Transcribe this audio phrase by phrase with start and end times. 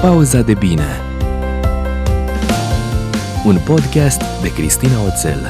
[0.00, 1.00] Pauza de bine
[3.46, 5.46] Un podcast de Cristina Oțel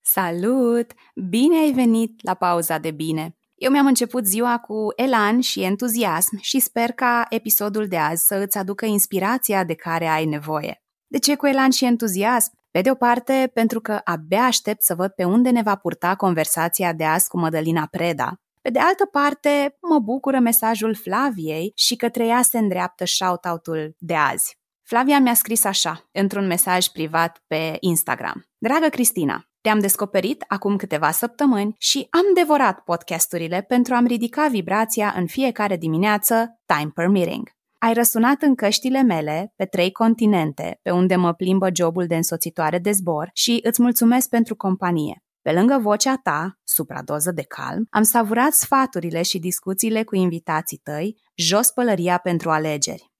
[0.00, 0.92] Salut!
[1.28, 3.36] Bine ai venit la Pauza de bine!
[3.54, 8.34] Eu mi-am început ziua cu elan și entuziasm și sper ca episodul de azi să
[8.34, 10.82] îți aducă inspirația de care ai nevoie.
[11.06, 12.50] De ce cu elan și entuziasm?
[12.70, 16.14] Pe de o parte, pentru că abia aștept să văd pe unde ne va purta
[16.14, 18.36] conversația de azi cu Mădălina Preda.
[18.62, 24.14] Pe de altă parte, mă bucură mesajul Flaviei și către ea se îndreaptă shout-out-ul de
[24.14, 24.60] azi.
[24.82, 28.44] Flavia mi-a scris așa, într-un mesaj privat pe Instagram.
[28.58, 35.14] Dragă Cristina, te-am descoperit acum câteva săptămâni și am devorat podcasturile pentru a-mi ridica vibrația
[35.16, 37.50] în fiecare dimineață, time permitting.
[37.78, 42.78] Ai răsunat în căștile mele pe trei continente, pe unde mă plimbă jobul de însoțitoare
[42.78, 45.22] de zbor și îți mulțumesc pentru companie.
[45.42, 51.16] Pe lângă vocea ta, supradoză de calm, am savurat sfaturile și discuțiile cu invitații tăi,
[51.34, 53.10] jos pălăria pentru alegeri.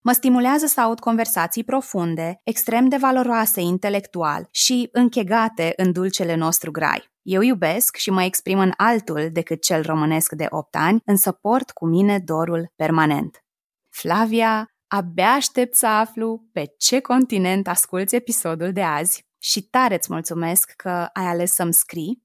[0.00, 6.70] Mă stimulează să aud conversații profunde, extrem de valoroase intelectual și închegate în dulcele nostru
[6.70, 7.10] grai.
[7.22, 11.70] Eu iubesc și mă exprim în altul decât cel românesc de 8 ani, însă port
[11.70, 13.44] cu mine dorul permanent.
[13.88, 20.12] Flavia, abia aștept să aflu pe ce continent asculți episodul de azi și tare îți
[20.12, 22.22] mulțumesc că ai ales să-mi scrii.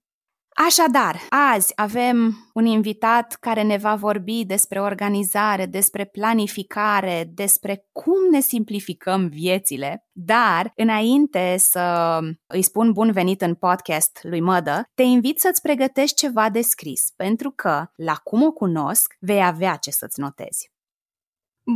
[0.67, 1.19] Așadar,
[1.53, 8.39] azi avem un invitat care ne va vorbi despre organizare, despre planificare, despre cum ne
[8.39, 15.39] simplificăm viețile, dar înainte să îi spun bun venit în podcast lui Mădă, te invit
[15.39, 20.19] să-ți pregătești ceva de scris, pentru că, la cum o cunosc, vei avea ce să-ți
[20.19, 20.71] notezi.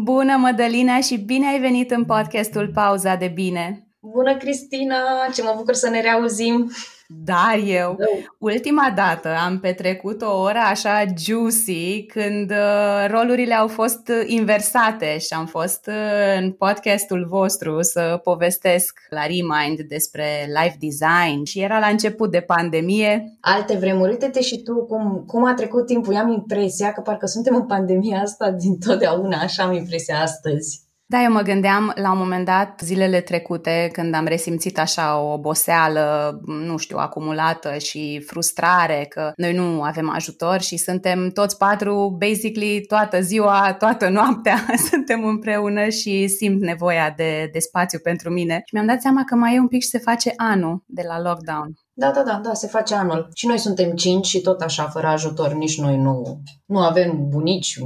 [0.03, 3.90] Bună, Mădălina, și bine ai venit în podcastul Pauza de Bine!
[4.03, 4.95] Bună, Cristina!
[5.33, 6.71] Ce mă bucur să ne reauzim!
[7.07, 8.05] Dar eu, da.
[8.37, 15.33] ultima dată am petrecut o oră așa juicy când uh, rolurile au fost inversate și
[15.33, 21.79] am fost uh, în podcastul vostru să povestesc la Remind despre life design și era
[21.79, 23.37] la început de pandemie.
[23.41, 26.13] Alte vremuri, uite-te și tu cum, cum a trecut timpul.
[26.13, 30.89] Eu am impresia că parcă suntem în pandemia asta din totdeauna, așa am impresia astăzi.
[31.11, 35.31] Da, eu mă gândeam la un moment dat, zilele trecute, când am resimțit așa o
[35.31, 42.15] oboseală, nu știu, acumulată și frustrare că noi nu avem ajutor și suntem toți patru,
[42.19, 48.61] basically, toată ziua, toată noaptea, suntem împreună și simt nevoia de, de spațiu pentru mine.
[48.65, 51.21] Și mi-am dat seama că mai e un pic și se face anul de la
[51.21, 51.73] lockdown.
[52.01, 53.29] Da, da, da, da, se face anul.
[53.35, 57.79] Și noi suntem cinci și tot așa, fără ajutor, nici noi nu, nu avem bunici,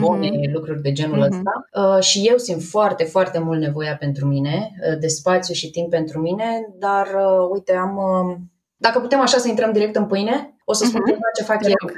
[0.00, 0.52] bune, mm-hmm.
[0.52, 1.30] lucruri de genul mm-hmm.
[1.30, 1.52] ăsta.
[1.72, 5.90] Uh, și eu simt foarte, foarte mult nevoia pentru mine, uh, de spațiu și timp
[5.90, 7.96] pentru mine, dar, uh, uite, am...
[7.96, 8.36] Uh,
[8.76, 11.36] dacă putem așa să intrăm direct în pâine, o să spun mm-hmm.
[11.36, 11.74] ce fac Te eu.
[11.80, 11.92] Rog.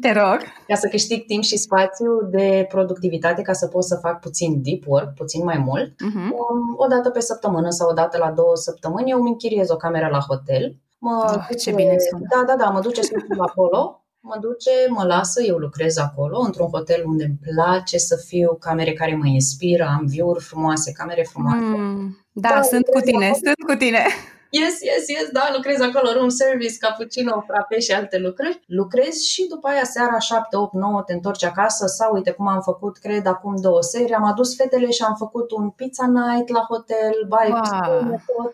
[0.00, 0.38] Te rog.
[0.68, 4.82] Ca să câștig timp și spațiu de productivitate, ca să pot să fac puțin deep
[4.86, 5.88] work, puțin mai mult.
[5.88, 6.30] Mm-hmm.
[6.76, 10.08] O dată pe săptămână sau o dată la două săptămâni, eu îmi închiriez o cameră
[10.10, 12.26] la hotel Mă oh, duce, ce bine sună.
[12.34, 16.68] Da, da, da, mă duce să acolo, mă duce, mă lasă, eu lucrez acolo, într-un
[16.68, 21.64] hotel unde îmi place să fiu, camere care mă inspiră, am view-uri frumoase, camere frumoase.
[21.64, 23.40] Mm, da, da, sunt cu tine, acolo.
[23.44, 24.02] sunt cu tine.
[24.50, 28.60] Yes, yes, yes, da, lucrez acolo, room service, cappuccino, frappe și alte lucruri.
[28.66, 32.60] Lucrez și după aia seara 7, 8, 9 te întorci acasă sau uite cum am
[32.60, 36.60] făcut, cred, acum două seri, am adus fetele și am făcut un pizza night la
[36.68, 38.20] hotel, bai, wow.
[38.26, 38.52] tot.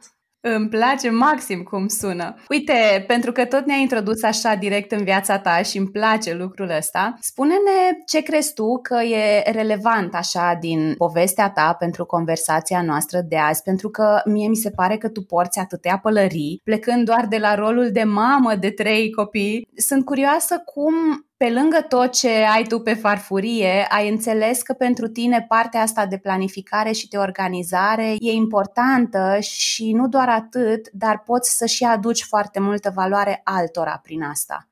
[0.55, 2.35] Îmi place maxim cum sună.
[2.49, 6.71] Uite, pentru că tot ne-ai introdus așa direct în viața ta și îmi place lucrul
[6.77, 13.21] ăsta, spune-ne ce crezi tu că e relevant așa din povestea ta pentru conversația noastră
[13.29, 17.27] de azi, pentru că mie mi se pare că tu porți atâtea pălării, plecând doar
[17.29, 19.69] de la rolul de mamă de trei copii.
[19.77, 20.95] Sunt curioasă cum
[21.37, 26.07] pe lângă tot ce ai tu pe farfurie, ai înțeles că pentru tine partea asta
[26.07, 31.85] de planificare și de organizare e importantă și nu doar atât, dar poți să și
[31.85, 34.69] aduci foarte multă valoare altora prin asta.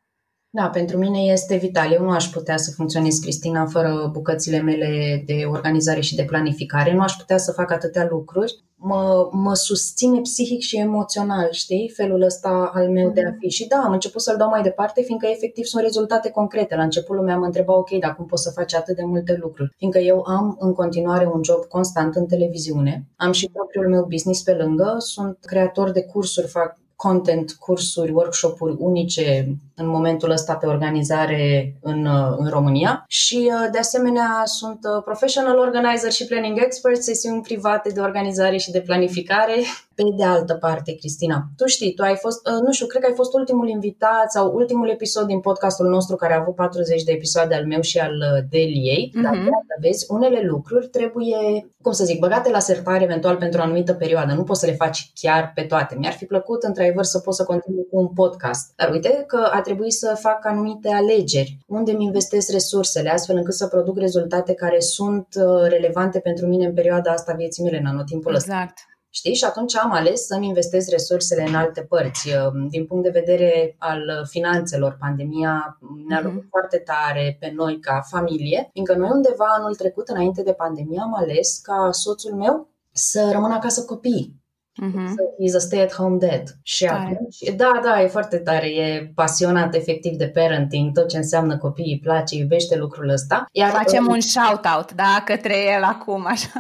[0.57, 1.93] Da, pentru mine este vital.
[1.93, 6.95] Eu nu aș putea să funcționez, Cristina, fără bucățile mele de organizare și de planificare.
[6.95, 8.65] Nu aș putea să fac atâtea lucruri.
[8.77, 13.49] Mă, mă susține psihic și emoțional, știi, felul ăsta al meu de a fi.
[13.49, 16.77] Și da, am început să-l dau mai departe, fiindcă efectiv sunt rezultate concrete.
[16.77, 19.75] La început lumea mă întreba, ok, dar cum poți să faci atât de multe lucruri?
[19.77, 24.43] Fiindcă eu am în continuare un job constant în televiziune, am și propriul meu business
[24.43, 30.67] pe lângă, sunt creator de cursuri, fac content, cursuri, workshop-uri unice în momentul ăsta pe
[30.67, 36.59] organizare în, uh, în România și uh, de asemenea sunt uh, professional organizer și planning
[36.63, 39.55] expert, sesiuni private de organizare și de planificare.
[39.95, 43.09] Pe de altă parte, Cristina, tu știi, tu ai fost, uh, nu știu, cred că
[43.09, 47.13] ai fost ultimul invitat sau ultimul episod din podcastul nostru care a avut 40 de
[47.13, 49.23] episoade al meu și al uh, Deliei, mm-hmm.
[49.23, 51.37] dar vezi, unele lucruri trebuie,
[51.83, 54.33] cum să zic, băgate la sertar eventual pentru o anumită perioadă.
[54.33, 55.97] Nu poți să le faci chiar pe toate.
[55.99, 58.73] Mi-ar fi plăcut, într-adevăr, să pot să continui cu un podcast.
[58.77, 61.59] Dar uite că a trebuit să fac anumite alegeri.
[61.67, 66.67] Unde mi investesc resursele, astfel încât să produc rezultate care sunt uh, relevante pentru mine
[66.67, 68.63] în perioada asta vieții mele, în anotimpul exact.
[68.63, 68.94] ăsta.
[69.15, 69.35] Știi?
[69.35, 72.29] Și atunci am ales să-mi investez resursele în alte părți.
[72.69, 75.79] Din punct de vedere al finanțelor, pandemia
[76.09, 76.49] ne-a uh-huh.
[76.49, 81.15] foarte tare pe noi ca familie, fiindcă noi undeva anul trecut, înainte de pandemie, am
[81.15, 84.43] ales ca soțul meu să rămână acasă copii.
[84.83, 85.09] Uh-huh.
[85.43, 86.43] He's a stay-at-home dad.
[86.63, 87.13] Și tare.
[87.13, 91.93] atunci, da, da, e foarte tare, e pasionat efectiv de parenting, tot ce înseamnă copii,
[91.93, 93.45] îi place, iubește lucrul ăsta.
[93.53, 96.51] Iar Facem un shout-out, da, către el acum, așa.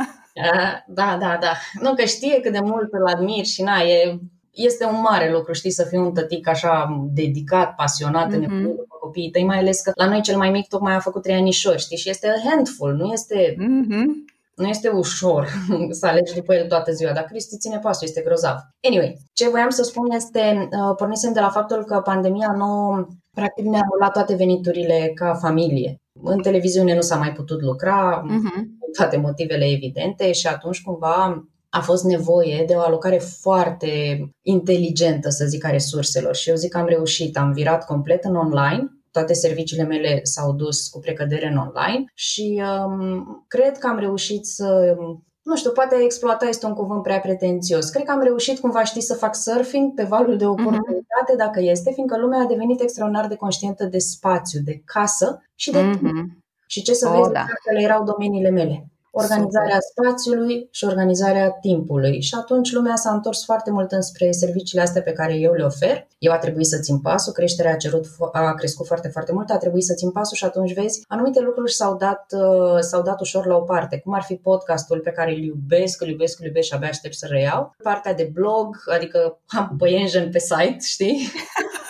[0.86, 1.52] Da, da, da.
[1.80, 4.18] Nu, că știe cât de mult îl admir și na, e,
[4.50, 8.48] este un mare lucru, știi, să fii un tătic așa dedicat, pasionat, mm-hmm.
[8.48, 11.22] în după copiii tăi, mai ales că la noi cel mai mic tocmai a făcut
[11.22, 13.54] trei anișori, știi, și este a handful, nu este...
[13.54, 14.32] Mm-hmm.
[14.54, 15.48] Nu este ușor
[15.98, 18.56] să alegi după el toată ziua, dar Cristi ține pasul, este grozav.
[18.88, 23.64] Anyway, ce voiam să spun este, uh, pornisem de la faptul că pandemia nouă practic
[23.64, 26.00] ne-a luat toate veniturile ca familie.
[26.22, 31.80] În televiziune nu s-a mai putut lucra, uh-huh toate motivele evidente și atunci cumva a
[31.80, 36.34] fost nevoie de o alocare foarte inteligentă, să zic, a resurselor.
[36.34, 40.52] Și eu zic că am reușit, am virat complet în online, toate serviciile mele s-au
[40.52, 44.96] dus cu precădere în online și um, cred că am reușit să
[45.42, 47.88] nu știu, poate exploata este un cuvânt prea pretențios.
[47.88, 51.38] Cred că am reușit cumva, știi, să fac surfing pe valul de oportunitate, uh-huh.
[51.38, 55.78] dacă este, fiindcă lumea a devenit extraordinar de conștientă de spațiu, de casă și de
[55.78, 55.98] uh-huh.
[55.98, 56.43] timp.
[56.66, 57.46] Și ce să oh, vezi, da.
[57.72, 58.88] le erau domeniile mele.
[59.16, 60.10] Organizarea Super.
[60.12, 62.20] spațiului și organizarea timpului.
[62.22, 66.06] Și atunci lumea s-a întors foarte mult înspre serviciile astea pe care eu le ofer.
[66.18, 69.56] Eu a trebuit să țin pasul, creșterea a, cerut, a crescut foarte, foarte mult, a
[69.56, 73.46] trebuit să țin pasul și atunci vezi, anumite lucruri s-au dat, uh, s-au dat ușor
[73.46, 76.66] la o parte, cum ar fi podcastul pe care îl iubesc, îl iubesc, îl iubesc
[76.66, 77.74] și abia aștept să reiau.
[77.82, 81.28] Partea de blog, adică am păienjen pe site, știi?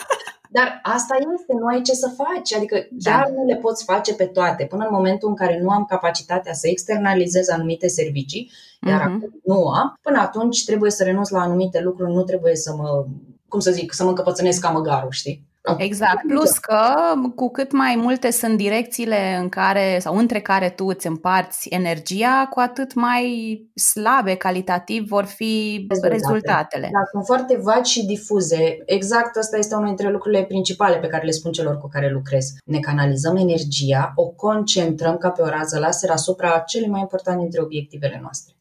[0.57, 3.11] Dar asta este, nu ai ce să faci, adică da.
[3.11, 3.33] chiar da.
[3.35, 6.67] nu le poți face pe toate până în momentul în care nu am capacitatea să
[6.67, 8.51] externalizez anumite servicii,
[8.87, 9.03] iar uh-huh.
[9.03, 13.05] acum nu am, până atunci trebuie să renunț la anumite lucruri, nu trebuie să mă,
[13.47, 15.45] cum să zic, să mă încăpățânesc ca măgarul, știi?
[15.77, 16.27] Exact.
[16.27, 16.93] Plus că
[17.35, 22.47] cu cât mai multe sunt direcțiile în care sau între care tu îți împarți energia,
[22.49, 26.13] cu atât mai slabe calitativ vor fi rezultatele.
[26.13, 26.89] rezultatele.
[26.91, 28.77] Da, sunt foarte vagi și difuze.
[28.85, 32.45] Exact asta este unul dintre lucrurile principale pe care le spun celor cu care lucrez.
[32.65, 37.61] Ne canalizăm energia, o concentrăm ca pe o rază laser asupra celui mai important dintre
[37.61, 38.53] obiectivele noastre.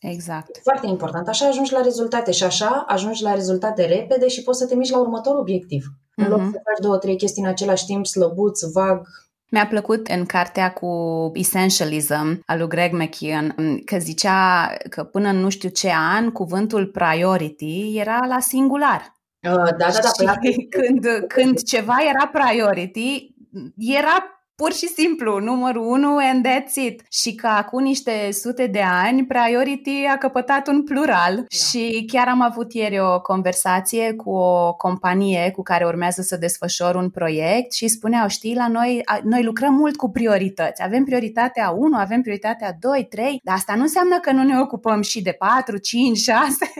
[0.00, 0.60] Exact.
[0.62, 1.28] Foarte important.
[1.28, 4.92] Așa ajungi la rezultate și așa ajungi la rezultate repede și poți să te miști
[4.92, 5.84] la următorul obiectiv.
[6.20, 6.24] Mm-hmm.
[6.24, 6.52] În loc mhm.
[6.52, 9.06] să faci două, trei chestii în același timp, slăbuț, vag,
[9.50, 10.90] mi-a plăcut în cartea cu
[11.34, 16.86] Essentialism al lui Greg McKeon că zicea că până în nu știu ce an cuvântul
[16.86, 19.14] priority era la singular.
[19.42, 20.32] Uh, da, da, da.
[20.42, 23.34] Și când, când ceva era priority,
[23.76, 27.02] era pur și simplu, numărul 1 and that's it.
[27.10, 31.42] Și că acum niște sute de ani, Priority a căpătat un plural da.
[31.48, 36.94] și chiar am avut ieri o conversație cu o companie cu care urmează să desfășor
[36.94, 40.82] un proiect și spuneau, știi, la noi, noi lucrăm mult cu priorități.
[40.82, 45.00] Avem prioritatea 1, avem prioritatea 2, 3, dar asta nu înseamnă că nu ne ocupăm
[45.02, 46.72] și de 4, 5, 6.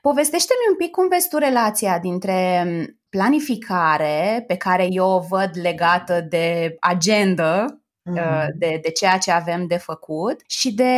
[0.00, 2.64] Povestește-mi un pic cum vezi tu relația dintre
[3.16, 7.66] planificare pe care eu o văd legată de agenda
[8.10, 8.48] mm-hmm.
[8.58, 10.92] de, de ceea ce avem de făcut și de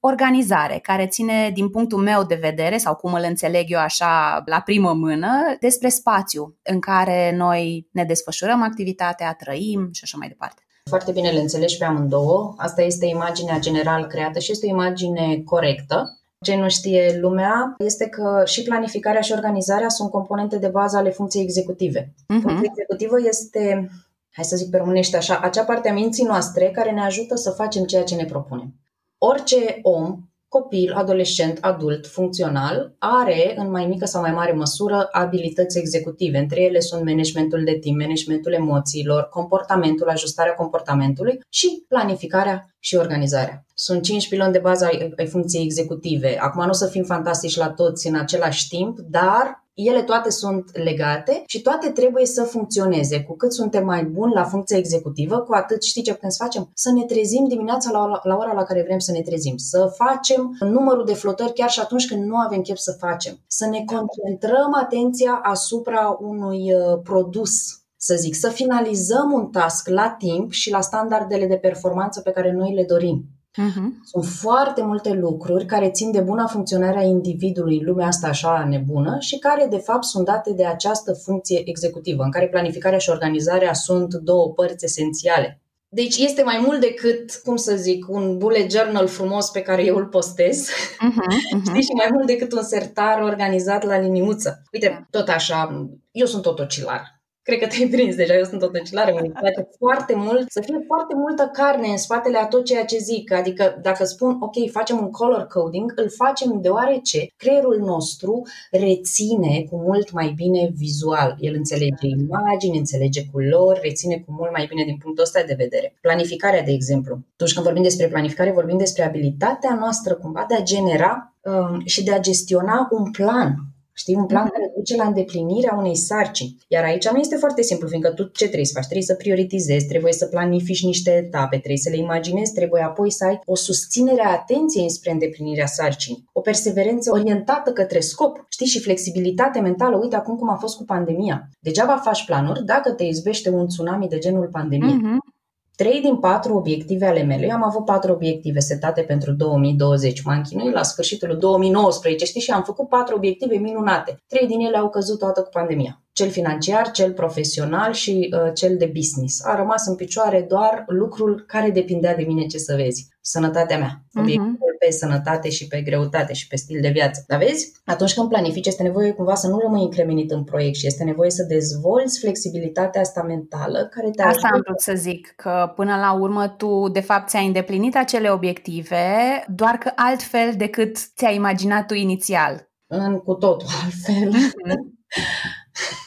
[0.00, 4.60] organizare, care ține, din punctul meu de vedere, sau cum îl înțeleg eu așa la
[4.60, 10.62] primă mână, despre spațiu în care noi ne desfășurăm activitatea, trăim și așa mai departe.
[10.88, 12.54] Foarte bine le înțelegi pe amândouă.
[12.56, 16.17] Asta este imaginea general creată și este o imagine corectă.
[16.40, 21.10] Ce nu știe lumea este că și planificarea și organizarea sunt componente de bază ale
[21.10, 22.04] funcției executive.
[22.04, 22.40] Uh-huh.
[22.40, 23.90] Funcția executivă este,
[24.30, 27.50] hai să zic pe românește așa, acea parte a minții noastre care ne ajută să
[27.50, 28.74] facem ceea ce ne propunem.
[29.18, 35.78] Orice om copil, adolescent, adult, funcțional, are în mai mică sau mai mare măsură abilități
[35.78, 36.38] executive.
[36.38, 43.64] Între ele sunt managementul de timp, managementul emoțiilor, comportamentul, ajustarea comportamentului și planificarea și organizarea.
[43.74, 46.36] Sunt cinci piloni de bază ai, ai funcției executive.
[46.38, 50.78] Acum nu o să fim fantastici la toți în același timp, dar ele toate sunt
[50.78, 53.22] legate și toate trebuie să funcționeze.
[53.22, 56.70] Cu cât suntem mai buni la funcția executivă, cu atât știi ce putem să facem?
[56.74, 60.56] Să ne trezim dimineața la, la ora la care vrem să ne trezim, să facem
[60.60, 64.74] numărul de flotări chiar și atunci când nu avem chef să facem, să ne concentrăm
[64.82, 67.52] atenția asupra unui uh, produs
[68.00, 72.52] să zic, să finalizăm un task la timp și la standardele de performanță pe care
[72.52, 73.24] noi le dorim.
[73.56, 73.88] Uh-huh.
[74.04, 78.66] Sunt foarte multe lucruri care țin de buna funcționare a individului în lumea asta așa
[78.68, 83.10] nebună și care de fapt sunt date de această funcție executivă, în care planificarea și
[83.10, 85.60] organizarea sunt două părți esențiale.
[85.88, 89.96] Deci este mai mult decât, cum să zic, un bullet journal frumos pe care eu
[89.96, 91.64] îl postez, uh-huh, uh-huh.
[91.68, 94.62] Știi, și mai mult decât un sertar organizat la liniuță.
[94.72, 97.17] Uite, tot așa, eu sunt tot ocilar
[97.48, 100.78] cred că te-ai prins deja, eu sunt o tăcilară, îmi place foarte mult să fie
[100.86, 103.32] foarte multă carne în spatele a tot ceea ce zic.
[103.32, 109.76] Adică dacă spun, ok, facem un color coding, îl facem deoarece creierul nostru reține cu
[109.76, 111.36] mult mai bine vizual.
[111.40, 115.94] El înțelege imagini, înțelege culori, reține cu mult mai bine din punctul ăsta de vedere.
[116.00, 117.18] Planificarea, de exemplu.
[117.32, 122.04] Atunci când vorbim despre planificare, vorbim despre abilitatea noastră cumva de a genera um, și
[122.04, 123.54] de a gestiona un plan
[123.98, 124.52] Știi, un plan mhm.
[124.52, 126.56] care duce la îndeplinirea unei sarcini.
[126.68, 128.84] Iar aici nu este foarte simplu, fiindcă tu ce trebuie să faci?
[128.84, 133.24] Trebuie să prioritizezi, trebuie să planifici niște etape, trebuie să le imaginezi, trebuie apoi să
[133.24, 138.80] ai o susținere a atenției spre îndeplinirea sarcinii, o perseverență orientată către scop, știi, și
[138.80, 139.96] flexibilitate mentală.
[139.96, 141.48] Uite acum cum a fost cu pandemia.
[141.60, 144.98] Degeaba faci planuri dacă te izbește un tsunami de genul pandemiei.
[144.98, 145.37] Uh-huh.
[145.82, 150.42] Trei din patru obiective ale mele, eu am avut patru obiective setate pentru 2020, m-am
[150.42, 154.22] chinuit la sfârșitul 2019, știi, și am făcut patru obiective minunate.
[154.26, 156.02] Trei din ele au căzut toată cu pandemia.
[156.18, 159.44] Cel financiar, cel profesional și uh, cel de business.
[159.44, 164.04] A rămas în picioare doar lucrul care depindea de mine, ce să vezi, sănătatea mea.
[164.12, 164.22] Mhm.
[164.22, 167.24] Obiectivul uh-huh pe sănătate și pe greutate și pe stil de viață.
[167.26, 170.86] Dar vezi, atunci când planifici, este nevoie cumva să nu rămâi încremenit în proiect și
[170.86, 175.72] este nevoie să dezvolți flexibilitatea asta mentală care te Asta am vrut să zic, că
[175.74, 179.04] până la urmă tu de fapt ți-ai îndeplinit acele obiective,
[179.48, 182.68] doar că altfel decât ți-ai imaginat tu inițial.
[182.86, 184.32] În cu totul altfel.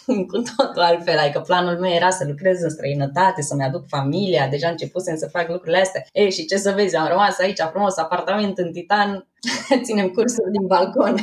[0.05, 0.25] Mhm.
[0.31, 1.17] cu totul altfel.
[1.17, 5.47] Adică planul meu era să lucrez în străinătate, să-mi aduc familia, deja începusem să fac
[5.49, 6.05] lucrurile astea.
[6.11, 9.27] Ei, și ce să vezi, am rămas aici frumos, apartament în Titan,
[9.85, 11.15] ținem cursuri din balcon.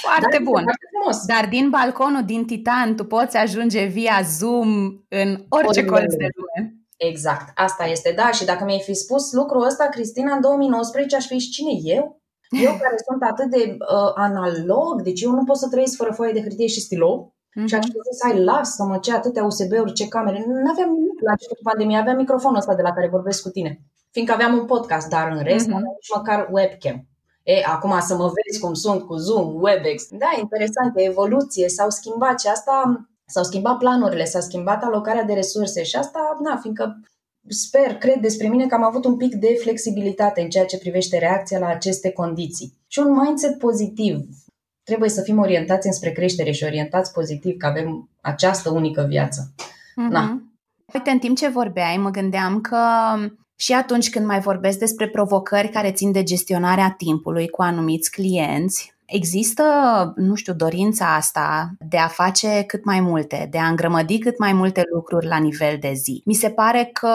[0.00, 0.62] Foarte Dar bun.
[0.62, 1.24] Foarte frumos.
[1.26, 4.68] Dar din balconul din Titan tu poți ajunge via Zoom
[5.08, 5.90] în orice Oriunde.
[5.90, 6.74] colț de lume.
[6.96, 11.26] Exact, asta este, da, și dacă mi-ai fi spus lucrul ăsta, Cristina, în 2019, aș
[11.26, 12.21] fi și cine eu?
[12.52, 16.32] Eu care sunt atât de uh, analog, deci eu nu pot să trăiesc fără foaie
[16.32, 17.66] de hârtie și stilou, Mm-hmm.
[17.66, 20.44] Și aș fi zis, hai, lasă-mă, ce atâtea USB-uri, ce camere.
[20.46, 23.80] Nu aveam nimic la începutul pandemiei, aveam microfonul ăsta de la care vorbesc cu tine.
[24.10, 25.68] Fiindcă aveam un podcast, dar în rest mm-hmm.
[25.68, 27.06] nu aveam nici măcar webcam.
[27.42, 30.08] E, acum să mă vezi cum sunt cu Zoom, WebEx.
[30.10, 35.32] Da, interesant, e evoluție, s-au schimbat și asta, s-au schimbat planurile, s-a schimbat alocarea de
[35.32, 37.00] resurse și asta, na, fiindcă
[37.48, 41.18] sper, cred despre mine că am avut un pic de flexibilitate în ceea ce privește
[41.18, 42.72] reacția la aceste condiții.
[42.86, 44.24] Și un mindset pozitiv
[44.82, 49.52] trebuie să fim orientați înspre creștere și orientați pozitiv că avem această unică viață.
[49.56, 50.10] Mm-hmm.
[50.10, 50.42] Na.
[50.94, 52.78] Uite, în timp ce vorbeai, mă gândeam că
[53.56, 58.91] și atunci când mai vorbesc despre provocări care țin de gestionarea timpului cu anumiți clienți,
[59.12, 59.64] Există,
[60.16, 64.52] nu știu, dorința asta de a face cât mai multe, de a îngrămădi cât mai
[64.52, 66.22] multe lucruri la nivel de zi.
[66.24, 67.10] Mi se pare că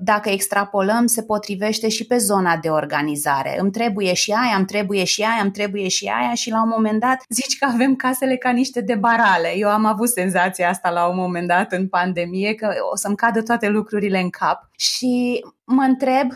[0.00, 3.56] dacă extrapolăm, se potrivește și pe zona de organizare.
[3.58, 6.68] Îmi trebuie și aia, îmi trebuie și aia, îmi trebuie și aia și la un
[6.68, 9.52] moment dat zici că avem casele ca niște de barale.
[9.56, 13.42] Eu am avut senzația asta la un moment dat în pandemie, că o să-mi cadă
[13.42, 16.32] toate lucrurile în cap și mă întreb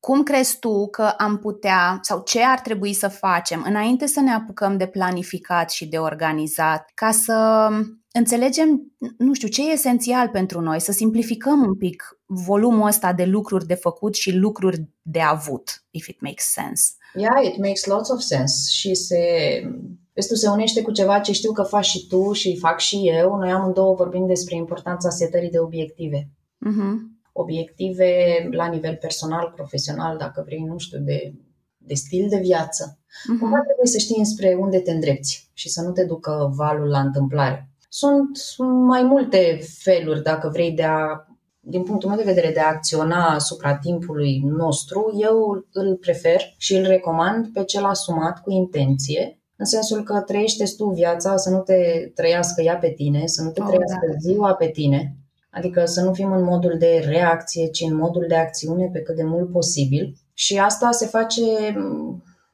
[0.00, 4.30] cum crezi tu că am putea sau ce ar trebui să facem înainte să ne
[4.30, 7.68] apucăm de planificat și de organizat ca să
[8.12, 13.24] înțelegem, nu știu, ce e esențial pentru noi, să simplificăm un pic volumul ăsta de
[13.24, 16.90] lucruri de făcut și lucruri de avut, if it makes sense.
[17.14, 19.18] Yeah, it makes lots of sense și se,
[20.12, 23.36] Restul se unește cu ceva ce știu că faci și tu și fac și eu.
[23.36, 26.28] Noi amândouă vorbim despre importanța setării de obiective.
[26.66, 31.34] Uh-huh obiective la nivel personal, profesional, dacă vrei, nu știu, de,
[31.76, 32.98] de stil de viață.
[32.98, 33.38] Uh-huh.
[33.40, 37.00] Cumva trebuie să știi spre unde te îndrepți și să nu te ducă valul la
[37.00, 37.70] întâmplare.
[37.88, 38.38] Sunt
[38.86, 41.26] mai multe feluri, dacă vrei, de a,
[41.60, 45.16] din punctul meu de vedere, de a acționa asupra timpului nostru.
[45.20, 50.64] Eu îl prefer și îl recomand pe cel asumat cu intenție, în sensul că trăiește
[50.76, 54.18] tu viața, să nu te trăiască ea pe tine, să nu te oh, trăiască da.
[54.18, 55.16] ziua pe tine,
[55.50, 59.16] Adică să nu fim în modul de reacție, ci în modul de acțiune pe cât
[59.16, 60.16] de mult posibil.
[60.34, 61.42] Și asta se face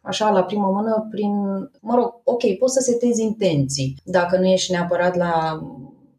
[0.01, 1.33] așa la primă mână prin,
[1.81, 5.61] mă rog, ok, poți să setezi intenții dacă nu ești neapărat la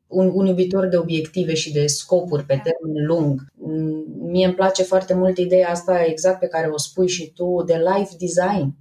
[0.07, 3.45] un, un iubitor de obiective și de scopuri pe termen lung.
[4.19, 7.73] Mie îmi place foarte mult ideea asta exact pe care o spui și tu de
[7.95, 8.75] life design.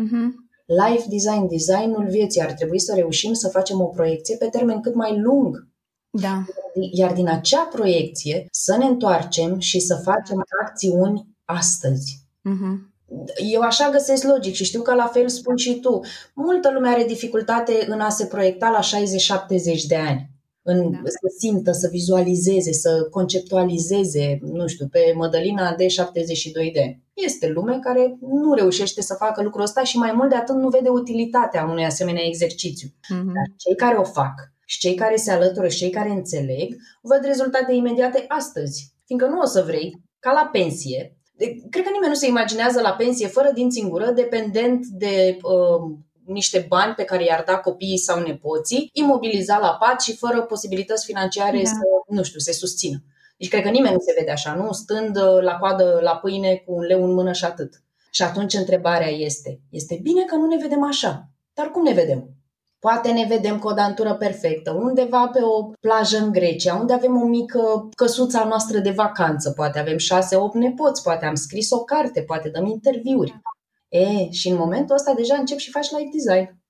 [0.00, 0.28] Uh-huh.
[0.66, 4.94] Life design, designul vieții, ar trebui să reușim să facem o proiecție pe termen cât
[4.94, 5.66] mai lung.
[6.12, 6.44] Da.
[6.92, 12.26] Iar din acea proiecție să ne întoarcem și să facem acțiuni astăzi.
[12.48, 12.90] Uh-huh.
[13.52, 16.00] Eu așa găsesc logic și știu că la fel spun și tu.
[16.34, 18.98] Multă lume are dificultate în a se proiecta la
[19.80, 20.30] 60-70 de ani
[20.62, 20.98] în, da.
[21.04, 27.02] să simtă, să vizualizeze, să conceptualizeze, nu știu, pe Mădălina de 72 de ani.
[27.14, 30.68] Este lume care nu reușește să facă lucrul ăsta și mai mult de atât nu
[30.68, 32.88] vede utilitatea unui asemenea exercițiu.
[32.88, 33.24] Mm-hmm.
[33.24, 34.34] Dar cei care o fac
[34.72, 38.92] și cei care se alătură și cei care înțeleg, văd rezultate imediate astăzi.
[39.06, 41.16] Fiindcă nu o să vrei, ca la pensie,
[41.70, 45.96] cred că nimeni nu se imaginează la pensie fără dinți în gură, dependent de uh,
[46.24, 51.04] niște bani pe care i-ar da copiii sau nepoții, imobilizat la pat și fără posibilități
[51.04, 51.68] financiare da.
[51.68, 53.04] să, nu știu, se susțină.
[53.36, 54.72] Deci cred că nimeni nu se vede așa, nu?
[54.72, 57.82] Stând uh, la coadă la pâine cu un leu în mână și atât.
[58.10, 62.41] Și atunci întrebarea este, este bine că nu ne vedem așa, dar cum ne vedem?
[62.88, 67.16] Poate ne vedem cu o dantură perfectă, undeva pe o plajă în Grecia, unde avem
[67.16, 71.84] o mică căsuța noastră de vacanță, poate avem șase, opt nepoți, poate am scris o
[71.84, 73.40] carte, poate dăm interviuri.
[73.88, 76.62] E, și în momentul ăsta deja încep și faci live design.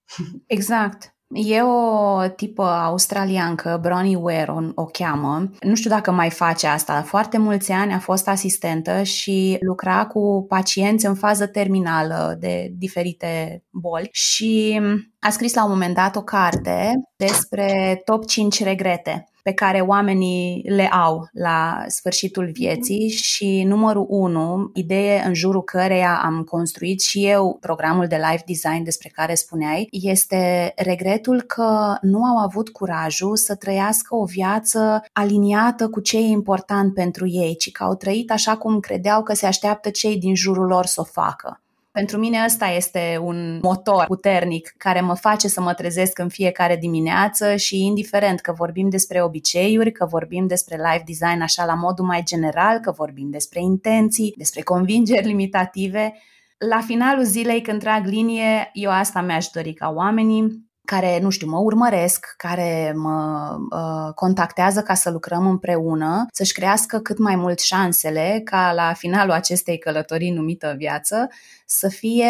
[0.47, 1.17] Exact.
[1.35, 5.51] E o tipă australiancă, Bronnie Ware o, o cheamă.
[5.61, 7.03] Nu știu dacă mai face asta.
[7.03, 13.63] Foarte mulți ani a fost asistentă și lucra cu pacienți în fază terminală de diferite
[13.71, 14.81] boli și
[15.19, 20.63] a scris la un moment dat o carte despre top 5 regrete pe care oamenii
[20.69, 27.27] le au la sfârșitul vieții și numărul unu, idee în jurul căreia am construit și
[27.27, 33.37] eu programul de life design despre care spuneai, este regretul că nu au avut curajul
[33.37, 38.31] să trăiască o viață aliniată cu ce e important pentru ei, ci că au trăit
[38.31, 41.63] așa cum credeau că se așteaptă cei din jurul lor să o facă.
[41.93, 46.77] Pentru mine ăsta este un motor puternic care mă face să mă trezesc în fiecare
[46.77, 52.05] dimineață și indiferent că vorbim despre obiceiuri, că vorbim despre life design așa la modul
[52.05, 56.15] mai general, că vorbim despre intenții, despre convingeri limitative,
[56.59, 61.47] la finalul zilei când trag linie, eu asta mi-aș dori ca oamenii care, nu știu,
[61.47, 67.59] mă urmăresc, care mă uh, contactează ca să lucrăm împreună, să-și crească cât mai mult
[67.59, 71.29] șansele ca la finalul acestei călătorii numită viață
[71.67, 72.29] să fie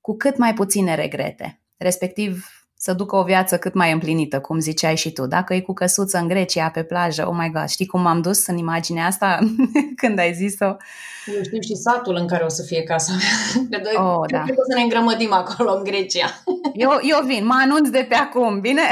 [0.00, 1.60] cu cât mai puține regrete.
[1.76, 5.26] Respectiv, să ducă o viață cât mai împlinită, cum ziceai și tu.
[5.26, 8.46] Dacă e cu căsuță în Grecia, pe plajă, oh my god, știi cum m-am dus
[8.46, 9.38] în imaginea asta
[10.00, 10.76] când ai zis-o?
[11.36, 13.62] Eu știu și satul în care o să fie casa mea.
[13.78, 14.42] De doi, oh, da.
[14.42, 16.42] Cred că o să ne îngrămădim acolo în Grecia.
[16.74, 18.82] Eu, eu vin, mă anunț de pe acum, bine?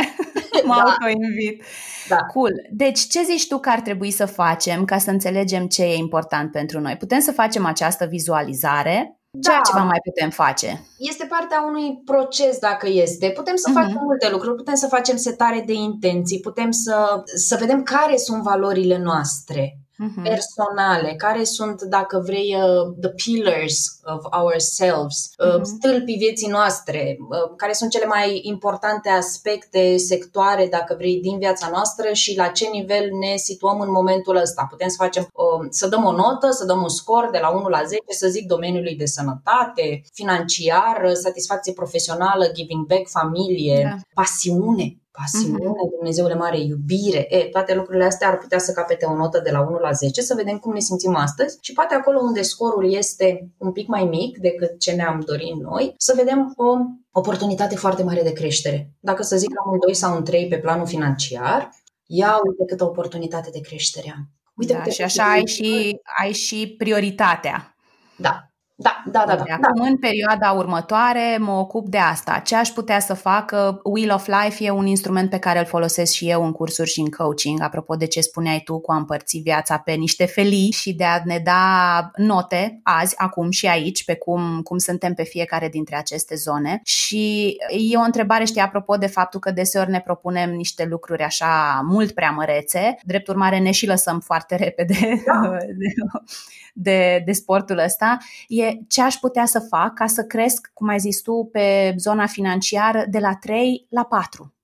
[0.65, 0.83] mă da.
[0.83, 1.63] auto-invit.
[2.09, 2.17] Da.
[2.17, 2.53] Cool.
[2.71, 6.51] Deci ce zici tu că ar trebui să facem ca să înțelegem ce e important
[6.51, 6.97] pentru noi?
[6.97, 9.61] Putem să facem această vizualizare, ce da.
[9.67, 10.87] ceva mai putem face?
[10.99, 13.31] Este partea unui proces dacă este.
[13.31, 13.75] Putem să uh-huh.
[13.75, 18.43] facem multe lucruri, putem să facem setare de intenții, putem să, să vedem care sunt
[18.43, 20.23] valorile noastre uh-huh.
[20.23, 25.63] personale, care sunt, dacă vrei, uh, the pillars of ourselves, uh, uh-huh.
[25.63, 31.69] stâlpii vieții noastre, uh, care sunt cele mai importante aspecte, sectoare, dacă vrei, din viața
[31.73, 34.67] noastră și la ce nivel ne situăm în momentul ăsta.
[34.71, 37.69] Putem să facem, uh, să dăm o notă, să dăm un scor de la 1
[37.69, 44.23] la 10, să zic domeniului de sănătate, financiar, satisfacție profesională, giving back, familie, da.
[44.23, 45.95] pasiune pasiune, uh-huh.
[45.97, 49.61] Dumnezeule mare, iubire, e, toate lucrurile astea ar putea să capete o notă de la
[49.61, 53.53] 1 la 10, să vedem cum ne simțim astăzi și poate acolo unde scorul este
[53.59, 56.77] un pic mai mic decât ce ne-am dorit noi, să vedem o
[57.11, 58.91] oportunitate foarte mare de creștere.
[59.01, 61.71] Dacă să zic am un 2 sau un 3 pe planul financiar,
[62.07, 64.31] ia uite câtă oportunitate de creștere am.
[64.55, 67.77] Uite da, și așa ai și, ai și prioritatea.
[68.17, 68.46] Da,
[68.79, 69.37] da, da, da.
[69.37, 69.89] da, de acum, da.
[69.89, 72.43] în perioada următoare, mă ocup de asta.
[72.45, 73.55] Ce aș putea să fac?
[73.85, 77.01] Wheel of Life e un instrument pe care îl folosesc și eu în cursuri și
[77.01, 80.95] în coaching, apropo de ce spuneai tu cu a împărți viața pe niște felii și
[80.95, 85.69] de a ne da note azi, acum și aici, pe cum, cum suntem pe fiecare
[85.69, 86.81] dintre aceste zone.
[86.85, 87.57] Și
[87.91, 92.13] e o întrebare, știi, apropo de faptul că deseori ne propunem niște lucruri așa mult
[92.13, 95.57] prea mărețe, drept urmare ne și lăsăm foarte repede da.
[95.59, 95.95] de,
[96.79, 98.19] de, de sportul ăsta.
[98.49, 102.27] E ce aș putea să fac ca să cresc, cum ai zis tu, pe zona
[102.27, 104.55] financiară de la 3 la 4.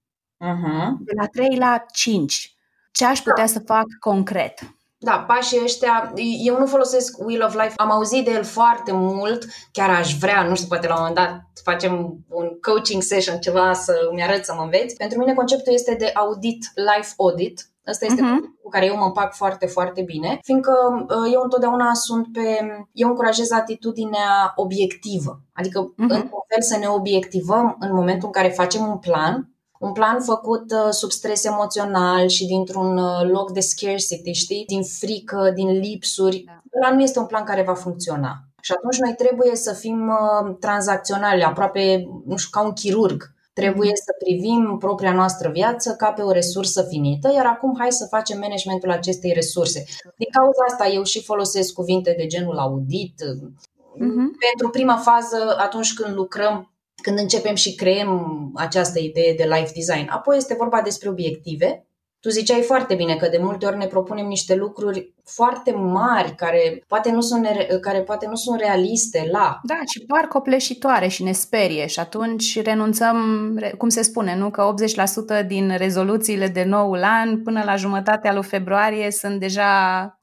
[0.44, 0.88] Uh-huh.
[0.98, 2.56] De la 3 la 5.
[2.92, 3.50] Ce aș putea da.
[3.50, 4.60] să fac concret?
[4.98, 6.12] Da, pașii ăștia,
[6.44, 10.42] eu nu folosesc Wheel of Life, am auzit de el foarte mult, chiar aș vrea,
[10.42, 14.44] nu știu, poate la un moment dat facem un coaching session, ceva să mi arăt
[14.44, 14.96] să mă înveți.
[14.96, 18.62] Pentru mine conceptul este de audit, life audit, Asta este uh-huh.
[18.62, 20.72] cu care eu mă împac foarte, foarte bine, fiindcă
[21.08, 22.76] uh, eu întotdeauna sunt pe.
[22.92, 25.40] Eu încurajez atitudinea obiectivă.
[25.52, 26.08] Adică, uh-huh.
[26.08, 30.72] în fel, să ne obiectivăm în momentul în care facem un plan un plan făcut
[30.72, 34.64] uh, sub stres emoțional și dintr-un uh, loc de scarcity, știi?
[34.66, 36.44] Din frică, din lipsuri.
[36.46, 36.62] Da.
[36.76, 38.34] Ăla nu este un plan care va funcționa.
[38.60, 43.32] Și atunci noi trebuie să fim uh, tranzacționali, aproape, nu știu, ca un chirurg.
[43.52, 44.04] Trebuie mm-hmm.
[44.04, 48.38] să privim propria noastră viață ca pe o resursă finită, iar acum hai să facem
[48.38, 49.84] managementul acestei resurse.
[50.16, 53.14] Din cauza asta eu și folosesc cuvinte de genul audit.
[53.24, 54.28] Mm-hmm.
[54.48, 60.08] Pentru prima fază, atunci când lucrăm când începem și creăm această idee de life design.
[60.10, 61.86] Apoi este vorba despre obiective.
[62.22, 66.85] Tu ziceai foarte bine că de multe ori ne propunem niște lucruri foarte mari care
[66.87, 67.46] poate nu sunt,
[67.80, 69.61] care poate nu sunt realiste la.
[69.62, 73.16] Da, și par copleșitoare și ne sperie și atunci renunțăm,
[73.78, 74.50] cum se spune, nu?
[74.50, 74.74] Că
[75.42, 79.70] 80% din rezoluțiile de noul an până la jumătatea lui februarie sunt deja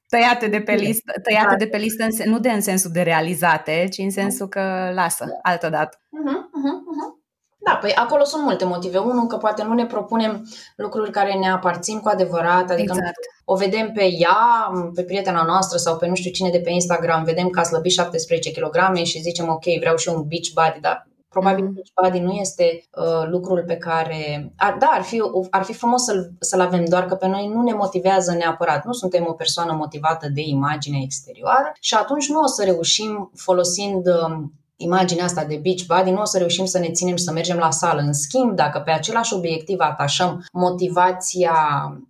[0.07, 3.87] tăiate de pe listă, tăiate de pe listă în, nu de în sensul de realizate,
[3.91, 5.97] ci în sensul că lasă altă dată.
[5.97, 7.18] Uh-huh, uh-huh, uh-huh.
[7.65, 8.97] Da, păi acolo sunt multe motive.
[8.97, 13.19] Unul, că poate nu ne propunem lucruri care ne aparțin cu adevărat, adică exact.
[13.45, 17.23] o vedem pe ea, pe prietena noastră sau pe nu știu cine de pe Instagram,
[17.23, 21.09] vedem că a slăbit 17 kg și zicem ok, vreau și un beach body, dar
[21.29, 21.81] Probabil mm.
[22.01, 24.53] body nu este uh, lucrul pe care.
[24.57, 27.61] Ar, da, ar fi, ar fi frumos să-l, să-l avem, doar că pe noi nu
[27.61, 28.85] ne motivează neapărat.
[28.85, 34.07] Nu suntem o persoană motivată de imaginea exterioară și atunci nu o să reușim folosind.
[34.07, 34.43] Uh,
[34.81, 37.71] imaginea asta de beach body, nu o să reușim să ne ținem să mergem la
[37.71, 38.01] sală.
[38.01, 41.53] În schimb, dacă pe același obiectiv atașăm motivația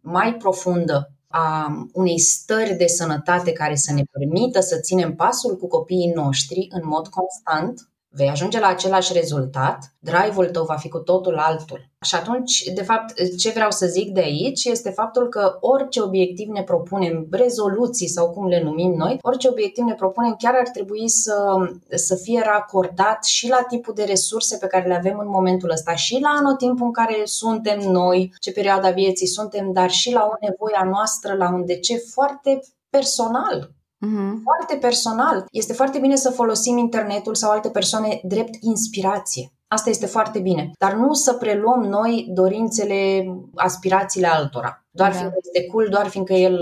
[0.02, 5.68] mai profundă a unei stări de sănătate care să ne permită să ținem pasul cu
[5.68, 10.98] copiii noștri în mod constant, vei ajunge la același rezultat, drive-ul tău va fi cu
[10.98, 11.90] totul altul.
[12.02, 16.48] Și atunci, de fapt, ce vreau să zic de aici este faptul că orice obiectiv
[16.48, 21.10] ne propunem, rezoluții sau cum le numim noi, orice obiectiv ne propunem chiar ar trebui
[21.10, 21.56] să,
[21.96, 25.96] să fie racordat și la tipul de resurse pe care le avem în momentul ăsta
[25.96, 30.36] și la anotimpul în care suntem noi, ce perioada vieții suntem, dar și la o
[30.40, 34.42] nevoie a noastră, la un de ce foarte personal Uh-huh.
[34.44, 35.46] Foarte personal.
[35.52, 39.52] Este foarte bine să folosim internetul sau alte persoane drept inspirație.
[39.68, 40.72] Asta este foarte bine.
[40.78, 44.86] Dar nu să preluăm noi dorințele, aspirațiile altora.
[44.92, 45.18] Doar da.
[45.18, 46.60] fiindcă este cool, doar fiindcă el,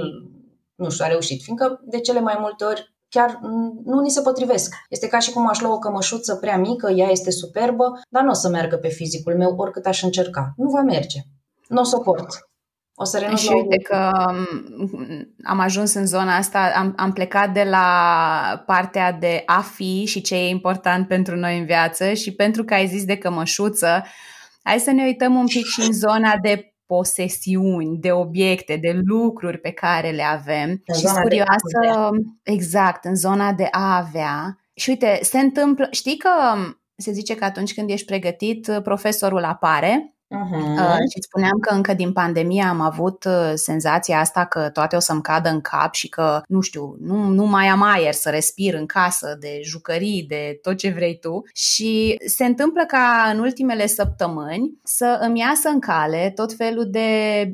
[0.76, 1.41] nu știu, a reușit.
[1.41, 3.39] Fiindcă de cele mai multe ori chiar
[3.84, 4.76] nu ni se potrivesc.
[4.89, 8.30] Este ca și cum aș lua o cămășuță prea mică, ea este superbă, dar nu
[8.30, 10.54] o să meargă pe fizicul meu oricât aș încerca.
[10.56, 11.19] Nu va merge.
[11.67, 12.26] Nu o suport.
[12.26, 12.47] O
[13.04, 17.64] să renunț Și uite că um, am ajuns în zona asta, am, am plecat de
[17.64, 22.64] la partea de a fi și ce e important pentru noi în viață și pentru
[22.64, 24.04] că ai zis de cămășuță,
[24.64, 29.58] hai să ne uităm un pic și în zona de posesiuni, de obiecte, de lucruri
[29.58, 30.70] pe care le avem.
[30.86, 32.10] În și sunt curioasă,
[32.44, 34.60] exact, în zona de a avea.
[34.74, 36.30] Și uite, se întâmplă, știi că
[36.96, 40.78] se zice că atunci când ești pregătit, profesorul apare Uh-huh.
[40.78, 45.00] Uh, și spuneam că încă din pandemie am avut uh, senzația asta că toate o
[45.00, 48.74] să-mi cadă în cap și că, nu știu, nu, nu mai am aer să respir
[48.74, 51.42] în casă de jucării, de tot ce vrei tu.
[51.54, 57.10] Și se întâmplă ca în ultimele săptămâni să îmi iasă în cale tot felul de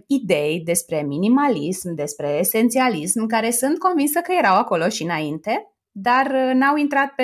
[0.07, 6.51] idei despre minimalism, despre esențialism, care sunt convinsă că erau acolo și înainte, dar uh,
[6.53, 7.23] n-au intrat pe,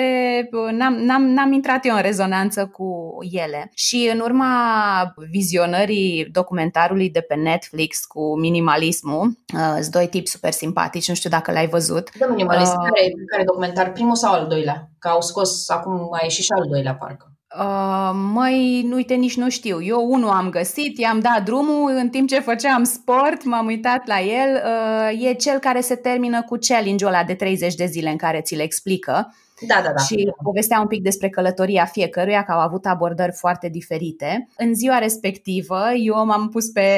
[0.52, 3.70] uh, n-am, n-am, n-am intrat eu în rezonanță cu ele.
[3.74, 10.52] Și în urma vizionării documentarului de pe Netflix cu minimalismul, uh, sunt doi tipi super
[10.52, 12.16] simpatici, nu știu dacă l-ai văzut.
[12.18, 13.92] De minimalist, uh, care, care documentar?
[13.92, 14.88] Primul sau al doilea?
[14.98, 17.29] Că au scos, acum mai ieșit și al doilea, parcă.
[17.58, 19.82] Uh, măi, uite, nici nu știu.
[19.82, 24.20] Eu unul am găsit, i-am dat drumul, în timp ce făceam sport, m-am uitat la
[24.20, 24.62] el.
[24.64, 28.40] Uh, e cel care se termină cu challenge-ul ăla de 30 de zile în care
[28.40, 29.34] ți le explică.
[29.66, 30.02] Da, da, da.
[30.02, 34.48] Și povestea un pic despre călătoria fiecăruia, că au avut abordări foarte diferite.
[34.56, 36.88] În ziua respectivă, eu m-am pus pe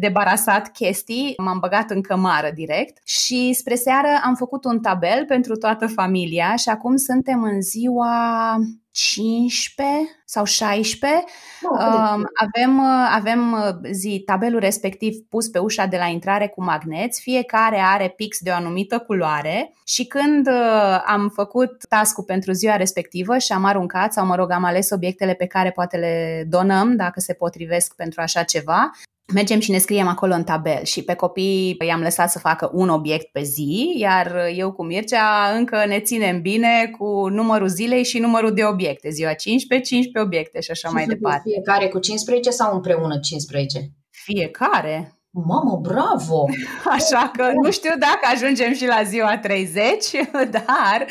[0.00, 5.56] debarasat chestii, m-am băgat în cămară direct și spre seară am făcut un tabel pentru
[5.56, 8.56] toată familia și acum suntem în ziua
[8.98, 11.24] 15 sau 16.
[11.62, 12.80] Oh, avem,
[13.10, 13.56] avem
[13.90, 18.50] zi, tabelul respectiv pus pe ușa de la intrare cu magneți, fiecare are pix de
[18.50, 24.12] o anumită culoare și când uh, am făcut task pentru ziua respectivă și am aruncat
[24.12, 28.20] sau mă rog am ales obiectele pe care poate le donăm dacă se potrivesc pentru
[28.20, 28.90] așa ceva,
[29.34, 32.88] mergem și ne scriem acolo în tabel și pe copii i-am lăsat să facă un
[32.88, 38.18] obiect pe zi, iar eu cu Mircea încă ne ținem bine cu numărul zilei și
[38.18, 39.10] numărul de obiecte.
[39.10, 41.50] Ziua 15, 15 obiecte și așa și mai departe.
[41.50, 43.90] Fiecare cu 15 sau împreună 15?
[44.10, 45.12] Fiecare.
[45.30, 46.44] Mamă, bravo!
[46.98, 49.84] Așa că nu știu dacă ajungem și la ziua 30,
[50.58, 51.06] dar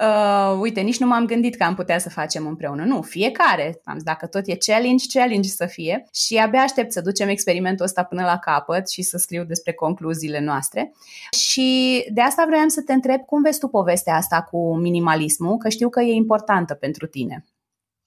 [0.00, 2.84] uh, uite, nici nu m-am gândit că am putea să facem împreună.
[2.84, 3.80] Nu, fiecare.
[3.84, 6.08] Am zis, dacă tot e challenge, challenge să fie.
[6.12, 10.40] Și abia aștept să ducem experimentul ăsta până la capăt și să scriu despre concluziile
[10.40, 10.92] noastre.
[11.30, 15.68] Și de asta vreau să te întreb cum vezi tu povestea asta cu minimalismul, că
[15.68, 17.44] știu că e importantă pentru tine.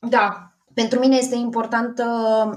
[0.10, 2.06] Da, pentru mine este importantă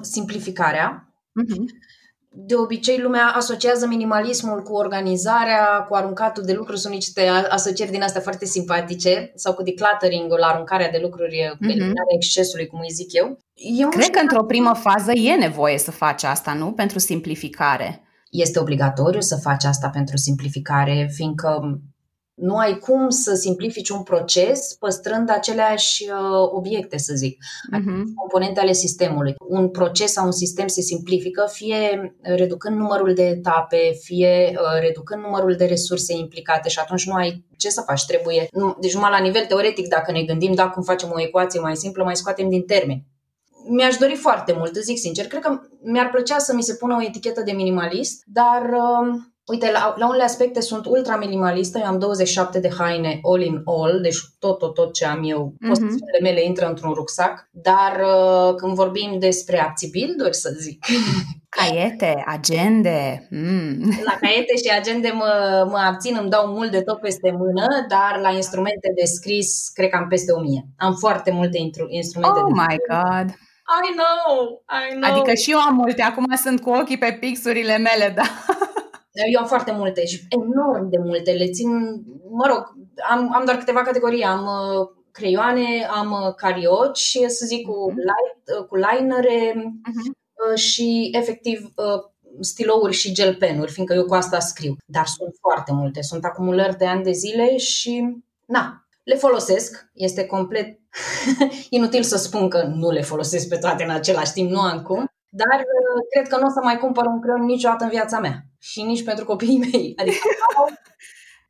[0.02, 1.04] simplificarea.
[1.42, 1.88] Uh-huh
[2.32, 8.02] de obicei lumea asociază minimalismul cu organizarea, cu aruncatul de lucruri, sunt niște asocieri din
[8.02, 11.68] astea foarte simpatice, sau cu decluttering-ul, aruncarea de lucruri, mm-hmm.
[11.68, 13.38] eliminarea excesului, cum îi zic eu.
[13.78, 16.72] eu Cred că într-o primă fază e nevoie să faci asta, nu?
[16.72, 18.02] Pentru simplificare.
[18.30, 21.80] Este obligatoriu să faci asta pentru simplificare, fiindcă
[22.40, 27.38] nu ai cum să simplifici un proces păstrând aceleași uh, obiecte, să zic,
[27.76, 28.02] uh-huh.
[28.14, 29.34] componente ale sistemului.
[29.38, 35.22] Un proces sau un sistem se simplifică fie reducând numărul de etape, fie uh, reducând
[35.22, 38.48] numărul de resurse implicate și atunci nu ai ce să faci, trebuie.
[38.52, 41.76] Nu, deci numai la nivel teoretic, dacă ne gândim, dacă cum facem o ecuație mai
[41.76, 43.04] simplă, mai scoatem din termeni.
[43.68, 45.26] Mi-aș dori foarte mult, zic sincer.
[45.26, 49.70] Cred că mi-ar plăcea să mi se pună o etichetă de minimalist, dar uh, Uite,
[49.70, 54.00] la, la unele aspecte sunt ultra minimalistă, eu am 27 de haine all in all,
[54.02, 55.68] deci tot, tot, tot ce am eu, mm-hmm.
[55.68, 60.84] postițiile mele intră într-un rucsac, dar uh, când vorbim despre abțibilduri, să zic...
[61.58, 63.26] Caiete, agende...
[63.30, 63.92] Mm.
[64.08, 65.32] La caiete și agende mă,
[65.70, 69.88] mă abțin, îmi dau mult de tot peste mână, dar la instrumente de scris cred
[69.88, 70.66] că am peste 1000.
[70.76, 71.58] Am foarte multe
[71.88, 73.28] instrumente oh de my God!
[73.86, 75.12] I know, I know.
[75.12, 78.22] Adică și eu am multe, acum sunt cu ochii pe pixurile mele, da.
[79.12, 81.32] Eu am foarte multe și enorm de multe.
[81.32, 81.68] Le țin,
[82.30, 82.74] mă rog,
[83.10, 84.22] am, am doar câteva categorii.
[84.22, 87.98] Am uh, creioane, am uh, carioci, să zic, cu, mhm.
[87.98, 90.54] light, uh, cu linere uh-huh.
[90.54, 91.72] și efectiv
[92.40, 94.76] stilouri și gel penuri, fiindcă eu cu asta scriu.
[94.86, 96.02] Dar sunt foarte multe.
[96.02, 99.90] Sunt acumulări de ani de zile și, na, le folosesc.
[99.94, 100.78] Este complet
[101.68, 105.09] inutil să spun că nu le folosesc pe toate în același timp, nu am cum.
[105.30, 108.44] Dar uh, cred că nu o să mai cumpăr un creion niciodată în viața mea.
[108.58, 109.94] Și nici pentru copiii mei.
[109.96, 110.18] Adică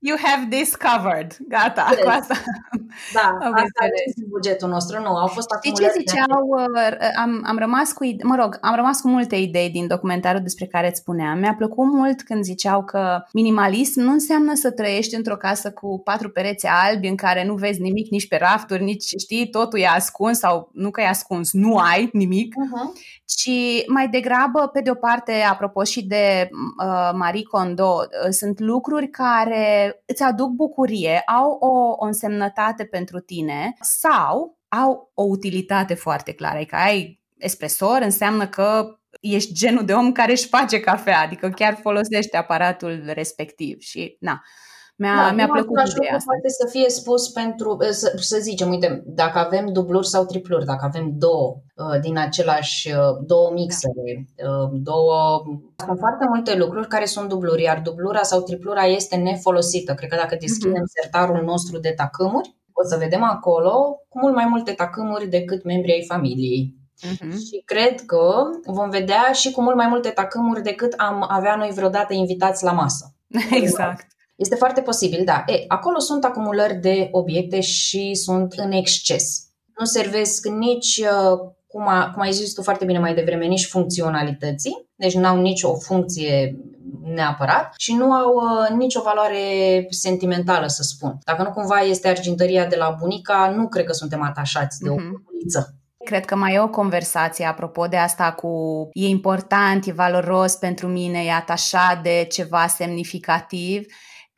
[0.02, 1.36] You have this covered.
[1.48, 2.00] Gata, yes.
[2.02, 2.34] cu asta.
[3.12, 5.00] Da, am asta este bugetul nostru.
[5.00, 6.48] Nu, au fost Știi ce ziceau?
[6.48, 10.66] Uh, am, am rămas cu, mă rog, am rămas cu multe idei din documentarul despre
[10.66, 11.38] care îți spuneam.
[11.38, 16.30] Mi-a plăcut mult când ziceau că minimalism nu înseamnă să trăiești într-o casă cu patru
[16.30, 20.38] pereți albi în care nu vezi nimic nici pe rafturi, nici, știi, totul e ascuns
[20.38, 24.94] sau nu că e ascuns, nu ai nimic, uh-huh ci mai degrabă, pe de o
[24.94, 31.50] parte, apropo și de uh, Marie Kondo, uh, sunt lucruri care îți aduc bucurie, au
[31.50, 36.56] o, o însemnătate pentru tine sau au o utilitate foarte clară.
[36.56, 41.78] Adică ai espresor, înseamnă că ești genul de om care își face cafea, adică chiar
[41.82, 44.42] folosește aparatul respectiv și na.
[45.02, 46.30] Mi-a, da, mi-a plăcut ideea asta.
[46.30, 50.84] poate să fie spus pentru, să, să zicem, uite, dacă avem dubluri sau tripluri, dacă
[50.84, 55.42] avem două uh, din același, uh, două mixere, uh, două...
[55.86, 59.94] Sunt foarte multe lucruri care sunt dubluri, iar dublura sau triplura este nefolosită.
[59.94, 61.00] Cred că dacă deschidem uh-huh.
[61.02, 65.94] sertarul nostru de tacâmuri, o să vedem acolo cu mult mai multe tacâmuri decât membrii
[65.94, 66.74] ai familiei.
[67.06, 67.32] Uh-huh.
[67.46, 71.70] Și cred că vom vedea și cu mult mai multe tacâmuri decât am avea noi
[71.74, 73.14] vreodată invitați la masă.
[73.62, 74.06] Exact.
[74.40, 75.44] Este foarte posibil, da.
[75.46, 79.44] E, acolo sunt acumulări de obiecte și sunt în exces.
[79.78, 83.66] Nu servesc nici, uh, cum, a, cum ai zis tu foarte bine mai devreme, nici
[83.66, 86.56] funcționalității, deci nu au nici o funcție
[87.04, 91.18] neapărat și nu au uh, nicio valoare sentimentală, să spun.
[91.24, 94.94] Dacă nu cumva este argintăria de la bunica, nu cred că suntem atașați de o
[94.94, 95.68] culiță.
[95.68, 96.04] Mhm.
[96.04, 98.48] Cred că mai e o conversație apropo de asta cu
[98.92, 103.86] e important, e valoros pentru mine, e atașat de ceva semnificativ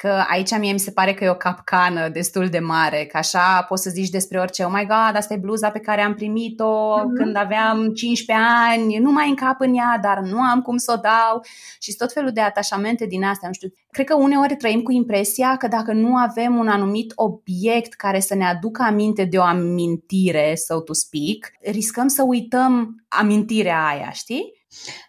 [0.02, 3.62] că aici mie mi se pare că e o capcană destul de mare, că așa
[3.68, 6.98] poți să zici despre orice, oh my god, asta e bluza pe care am primit-o
[6.98, 7.22] uh-huh.
[7.22, 11.00] când aveam 15 ani, nu mai încap în ea, dar nu am cum să o
[11.00, 11.44] dau
[11.80, 13.68] și tot felul de atașamente din astea, nu știu.
[13.90, 18.34] Cred că uneori trăim cu impresia că dacă nu avem un anumit obiect care să
[18.34, 24.60] ne aducă aminte de o amintire, so to speak, riscăm să uităm amintirea aia, știi?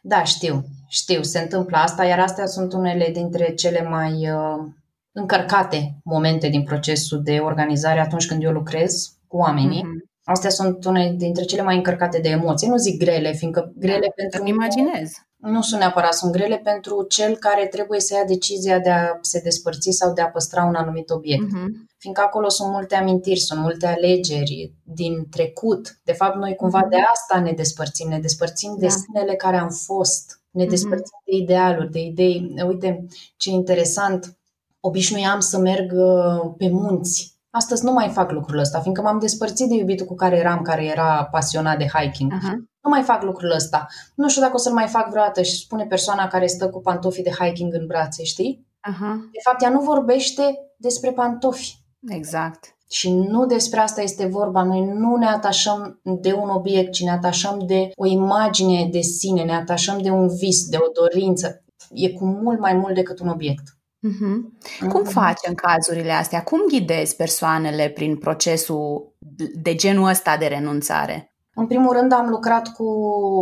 [0.01, 4.73] Da, știu, știu, se întâmplă asta, iar astea sunt unele dintre cele mai uh,
[5.13, 9.81] încărcate momente din procesul de organizare atunci când eu lucrez cu oamenii.
[9.81, 10.11] Mm-hmm.
[10.25, 12.67] Astea sunt unele dintre cele mai încărcate de emoții.
[12.67, 14.39] Nu zic grele, fiindcă grele da, pentru...
[14.39, 15.11] Îmi imaginez.
[15.37, 19.41] nu sunt neapărat, sunt grele pentru cel care trebuie să ia decizia de a se
[19.43, 21.45] despărți sau de a păstra un anumit obiect.
[21.45, 21.67] Uh-huh.
[21.97, 25.99] Fiindcă acolo sunt multe amintiri, sunt multe alegeri din trecut.
[26.03, 26.89] De fapt, noi cumva uh-huh.
[26.89, 28.87] de asta ne despărțim, ne despărțim da.
[28.87, 30.71] de sinele care am fost, ne mhm.
[30.71, 31.25] despărțim uh-huh.
[31.25, 32.53] de idealuri, de idei.
[32.67, 33.05] Uite
[33.37, 34.37] ce interesant,
[34.85, 39.67] obișnuiam să merg uh, pe munți Astăzi nu mai fac lucrul ăsta, fiindcă m-am despărțit
[39.67, 42.33] de iubitul cu care eram, care era pasionat de hiking.
[42.33, 42.55] Uh-huh.
[42.83, 43.87] Nu mai fac lucrul ăsta.
[44.15, 47.23] Nu știu dacă o să-l mai fac vreodată și spune persoana care stă cu pantofii
[47.23, 48.67] de hiking în brațe, știi?
[48.89, 49.15] Uh-huh.
[49.31, 51.75] De fapt, ea nu vorbește despre pantofi.
[52.07, 52.75] Exact.
[52.89, 54.63] Și nu despre asta este vorba.
[54.63, 59.43] Noi nu ne atașăm de un obiect, ci ne atașăm de o imagine de sine,
[59.43, 61.63] ne atașăm de un vis, de o dorință.
[61.89, 63.63] E cu mult mai mult decât un obiect.
[64.09, 64.89] Uh-huh.
[64.89, 66.43] Cum faci în cazurile astea?
[66.43, 69.15] Cum ghidezi persoanele prin procesul
[69.55, 71.33] de genul ăsta de renunțare?
[71.53, 72.85] În primul rând am lucrat cu,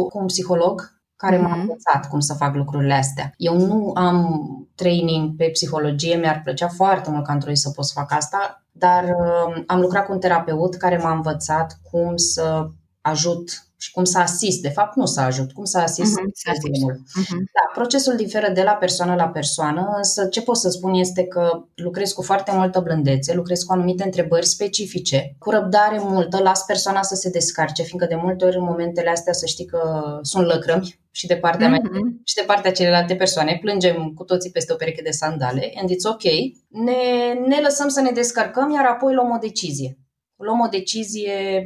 [0.07, 1.41] cu un psiholog care uh-huh.
[1.41, 3.31] m-a învățat cum să fac lucrurile astea.
[3.35, 4.41] Eu nu am
[4.75, 8.65] training pe psihologie, mi-ar plăcea foarte mult ca într-o zi să pot să fac asta,
[8.71, 12.67] dar uh, am lucrat cu un terapeut care m-a învățat cum să
[13.01, 17.41] ajut și cum să asist, de fapt nu să ajut, cum să asist uh-huh, uh-huh.
[17.55, 21.63] Da, procesul diferă de la persoană la persoană, însă ce pot să spun este că
[21.75, 27.01] lucrez cu foarte multă blândețe, lucrez cu anumite întrebări specifice, cu răbdare multă, las persoana
[27.01, 30.99] să se descarce, fiindcă de multe ori în momentele astea să știi că sunt lăcrămi
[31.11, 31.71] și de partea uh-huh.
[31.71, 31.81] mea
[32.23, 36.11] și de partea celelalte persoane, plângem cu toții peste o pereche de sandale and it's
[36.11, 36.23] ok,
[36.67, 39.97] ne, ne lăsăm să ne descărcăm, iar apoi luăm o decizie.
[40.35, 41.63] Luăm o decizie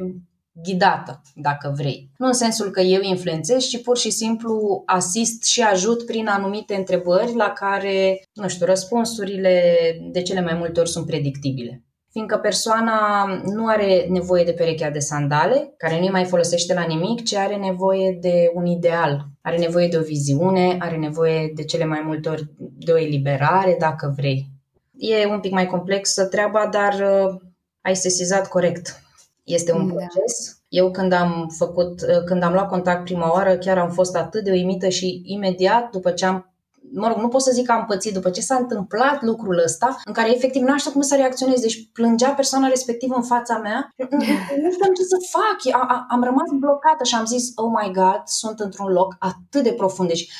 [0.62, 2.10] ghidată, dacă vrei.
[2.16, 6.74] Nu în sensul că eu influențez, ci pur și simplu asist și ajut prin anumite
[6.74, 9.62] întrebări la care, nu știu, răspunsurile
[10.10, 11.84] de cele mai multe ori sunt predictibile.
[12.10, 17.24] Fiindcă persoana nu are nevoie de perechea de sandale, care nu mai folosește la nimic,
[17.24, 21.84] ci are nevoie de un ideal, are nevoie de o viziune, are nevoie de cele
[21.84, 24.46] mai multe ori de o eliberare, dacă vrei.
[24.98, 27.40] E un pic mai complexă treaba, dar uh,
[27.80, 29.05] ai sesizat corect
[29.46, 29.94] este un da.
[29.94, 30.60] proces.
[30.68, 34.50] Eu când am făcut, când am luat contact prima oară, chiar am fost atât de
[34.50, 36.50] uimită și imediat după ce am
[36.92, 39.96] mă rog, nu pot să zic că am pățit după ce s-a întâmplat lucrul ăsta,
[40.04, 43.94] în care efectiv nu știu cum să reacționez, deci plângea persoana respectivă în fața mea,
[44.62, 48.60] nu știu ce să fac, am rămas blocată și am zis, oh my god, sunt
[48.60, 50.30] într-un loc atât de profund, deci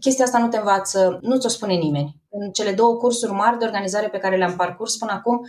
[0.00, 2.16] chestia asta nu te învață, nu ți-o spune nimeni.
[2.30, 5.46] În cele două cursuri mari de organizare pe care le-am parcurs până acum,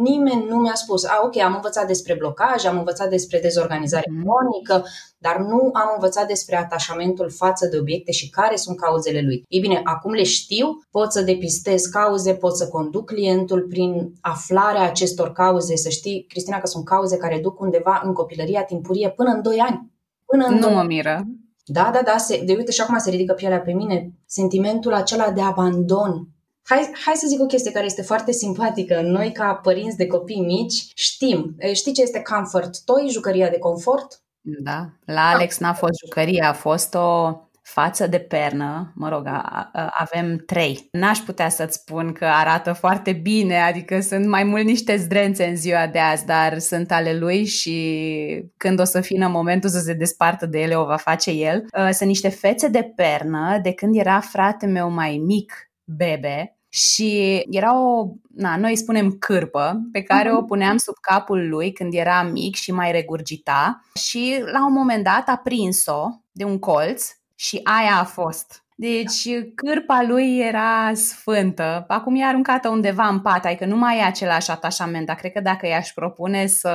[0.00, 4.22] nimeni nu mi-a spus, a, ok, am învățat despre blocaj, am învățat despre dezorganizare mm.
[4.22, 9.44] cronică, dar nu am învățat despre atașamentul față de obiecte și care sunt cauzele lui.
[9.48, 14.82] Ei bine, acum le știu, pot să depistez cauze, pot să conduc clientul prin aflarea
[14.82, 19.30] acestor cauze, să știi, Cristina, că sunt cauze care duc undeva în copilăria timpurie până
[19.30, 19.90] în 2 ani.
[20.26, 21.24] Până în nu mă miră.
[21.64, 24.12] Da, da, da, se, de uite și acum se ridică pielea pe mine.
[24.26, 26.28] Sentimentul acela de abandon,
[26.64, 29.00] Hai, hai să zic o chestie care este foarte simpatică.
[29.00, 31.56] Noi, ca părinți de copii mici, știm.
[31.72, 34.22] Știi ce este comfort toy, jucăria de confort?
[34.40, 34.88] Da.
[35.04, 39.90] La Alex n-a fost jucăria, a fost o față de pernă, mă rog, a, a,
[39.98, 40.88] avem trei.
[40.90, 45.56] N-aș putea să-ți spun că arată foarte bine, adică sunt mai mult niște zdrențe în
[45.56, 49.92] ziua de azi, dar sunt ale lui și când o să fină momentul să se
[49.92, 51.64] despartă de ele, o va face el.
[51.78, 57.42] Uh, sunt niște fețe de pernă de când era frate meu mai mic, bebe, și
[57.50, 60.38] era o, na, noi spunem cârpă, pe care uh-huh.
[60.38, 65.04] o puneam sub capul lui când era mic și mai regurgita și la un moment
[65.04, 68.64] dat a prins-o de un colț și aia a fost.
[68.76, 71.84] Deci cârpa lui era sfântă.
[71.88, 75.40] Acum e aruncată undeva în pat, adică nu mai e același atașament, dar cred că
[75.40, 76.70] dacă i-aș propune să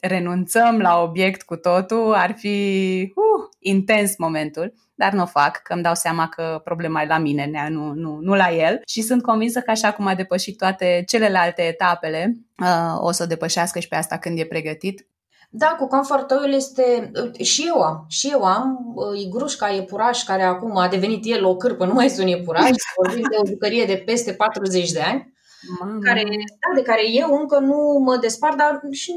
[0.00, 5.72] renunțăm la obiect cu totul, ar fi uh, intens momentul dar nu o fac, că
[5.72, 8.80] îmi dau seama că problema e la mine, nu, nu, nu la el.
[8.86, 13.26] Și sunt convinsă că așa cum a depășit toate celelalte etapele, uh, o să o
[13.26, 15.06] depășească și pe asta când e pregătit.
[15.50, 17.10] Da, cu Comfort Oil este,
[17.42, 21.56] și eu am, și eu am uh, igrușca iepuraș care acum a devenit el o
[21.56, 22.70] cârpă, nu mai sunt iepuraș,
[23.04, 25.34] vorbim de o jucărie de peste 40 de ani,
[26.04, 29.12] care, da, de care eu încă nu mă despart, dar și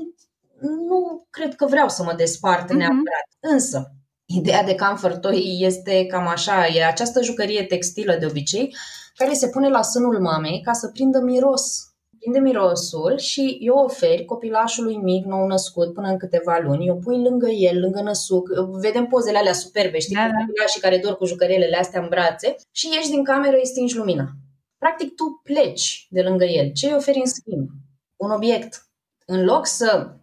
[0.88, 2.78] nu cred că vreau să mă despart mm-hmm.
[2.78, 3.28] neapărat.
[3.40, 3.92] Însă,
[4.36, 8.76] Ideea de comfort toy este cam așa, e această jucărie textilă de obicei,
[9.16, 11.86] care se pune la sânul mamei ca să prindă miros.
[12.20, 17.22] Prinde mirosul și eu oferi copilașului mic, nou născut, până în câteva luni, eu pui
[17.22, 18.50] lângă el, lângă năsuc,
[18.82, 20.46] vedem pozele alea superbe, știi, da, da.
[20.46, 24.30] copilașii care dor cu jucărielele astea în brațe și ieși din cameră, îi stingi lumina.
[24.78, 26.72] Practic tu pleci de lângă el.
[26.72, 27.70] Ce îi oferi în schimb?
[28.16, 28.86] Un obiect.
[29.26, 30.16] În loc să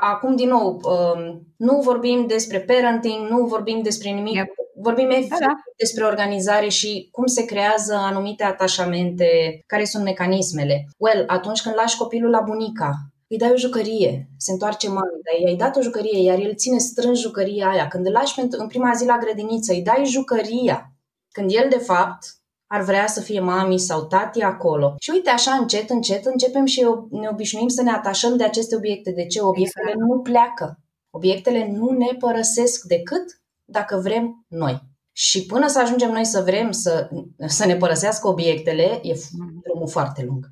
[0.00, 4.48] acum, din nou, um, nu vorbim despre parenting, nu vorbim despre nimic, yep.
[4.74, 5.52] vorbim efectiv da, da.
[5.76, 10.86] despre organizare și cum se creează anumite atașamente, care sunt mecanismele.
[10.98, 12.90] Well, atunci când lași copilul la bunica,
[13.28, 16.78] îi dai o jucărie, se întoarce mami, dar i-ai dat o jucărie, iar el ține
[16.78, 17.88] strâns jucăria aia.
[17.88, 20.90] Când îl lași în prima zi la grădiniță, îi dai jucăria.
[21.28, 22.26] Când el, de fapt,
[22.66, 24.94] ar vrea să fie mami sau tati acolo.
[24.98, 29.10] Și uite, așa încet, încet, începem și ne obișnuim să ne atașăm de aceste obiecte.
[29.10, 29.40] De ce?
[29.40, 30.08] Obiectele exact.
[30.08, 30.78] nu pleacă.
[31.10, 34.80] Obiectele nu ne părăsesc decât dacă vrem noi.
[35.12, 37.08] Și până să ajungem noi să vrem să,
[37.46, 39.60] să ne părăsească obiectele, e mm.
[39.62, 40.46] drumul foarte lung.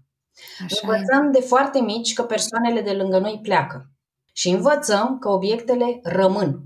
[0.65, 1.31] Așa învățăm e.
[1.31, 3.89] de foarte mici că persoanele de lângă noi pleacă.
[4.33, 6.63] Și învățăm că obiectele rămân.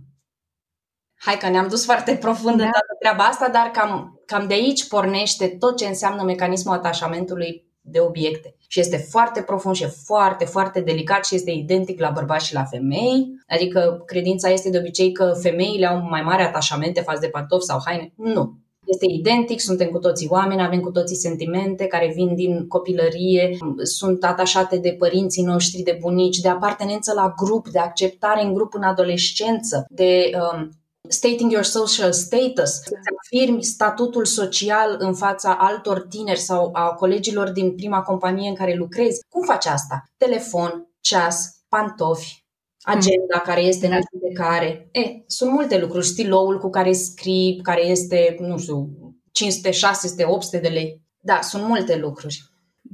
[1.18, 2.64] Hai că ne-am dus foarte profund da.
[2.64, 7.66] în toată treaba asta, dar cam, cam de aici pornește tot ce înseamnă mecanismul atașamentului
[7.80, 8.54] de obiecte.
[8.66, 12.64] Și este foarte profund și foarte, foarte delicat și este identic la bărbați și la
[12.64, 13.26] femei.
[13.46, 17.78] Adică credința este de obicei că femeile au mai mare atașamente față de pantofi sau
[17.84, 18.12] haine.
[18.16, 18.58] Nu.
[18.86, 24.24] Este identic, suntem cu toții oameni, avem cu toții sentimente care vin din copilărie, sunt
[24.24, 28.82] atașate de părinții noștri, de bunici, de apartenență la grup, de acceptare în grup în
[28.82, 30.70] adolescență, de um,
[31.08, 32.94] stating your social status, să
[33.24, 38.74] afirmi statutul social în fața altor tineri sau a colegilor din prima companie în care
[38.74, 39.24] lucrezi.
[39.28, 40.02] Cum faci asta?
[40.16, 42.44] Telefon, ceas, pantofi,
[42.82, 43.42] agenda mm.
[43.44, 44.88] care este în de care.
[44.92, 46.06] E, sunt multe lucruri.
[46.06, 48.88] Stiloul cu care scrii, care este, nu știu,
[49.32, 51.02] 500, 600, 800 de lei.
[51.20, 52.42] Da, sunt multe lucruri.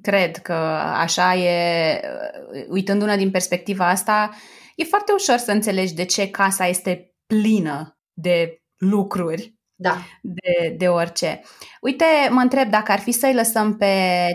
[0.03, 0.53] Cred că
[0.95, 2.01] așa e,
[2.69, 4.31] uitându-ne din perspectiva asta,
[4.77, 9.97] e foarte ușor să înțelegi de ce casa este plină de lucruri da.
[10.23, 11.41] de, de orice.
[11.81, 13.87] Uite, mă întreb dacă ar fi să-i lăsăm pe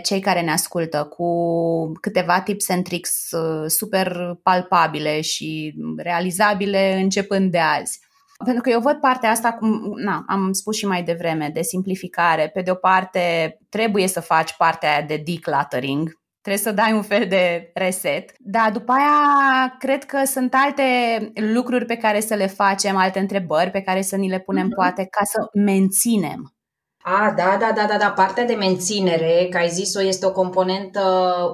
[0.02, 1.32] cei care ne ascultă cu
[2.00, 8.00] câteva tips and tricks uh, super palpabile și realizabile începând de azi.
[8.44, 12.48] Pentru că eu văd partea asta, cum na, am spus și mai devreme, de simplificare.
[12.48, 17.02] Pe de o parte, trebuie să faci partea aia de decluttering, Trebuie să dai un
[17.02, 18.32] fel de reset.
[18.38, 20.82] Dar după aia cred că sunt alte
[21.34, 24.74] lucruri pe care să le facem, alte întrebări pe care să ni le punem uh-huh.
[24.74, 26.54] poate ca să menținem.
[27.02, 31.02] A, da, da, da, da, da, partea de menținere, ca ai zis-o, este o componentă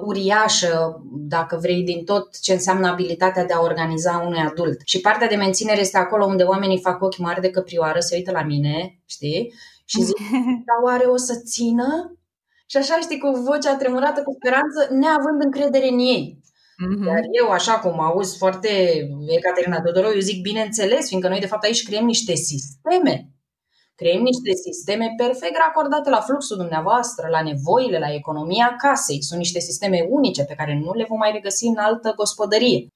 [0.05, 4.81] uriașă, dacă vrei, din tot ce înseamnă abilitatea de a organiza unui adult.
[4.85, 8.31] Și partea de menținere este acolo unde oamenii fac ochi mari de căprioară, se uită
[8.31, 9.53] la mine, știi?
[9.85, 10.17] Și zic,
[10.67, 12.16] dar oare o să țină?
[12.69, 16.39] Și așa, știi, cu vocea tremurată, cu speranță, neavând încredere în ei.
[16.85, 17.07] Mm-hmm.
[17.07, 18.69] Iar eu, așa cum auzi foarte
[19.27, 23.31] Ecaterina Dodorou, eu zic bineînțeles, fiindcă noi de fapt aici creăm niște sisteme.
[23.95, 29.23] Creăm niște sisteme perfect racordate la fluxul dumneavoastră, la nevoile, la economia casei.
[29.23, 32.87] Sunt niște sisteme unice pe care nu le vom mai regăsi în altă gospodărie.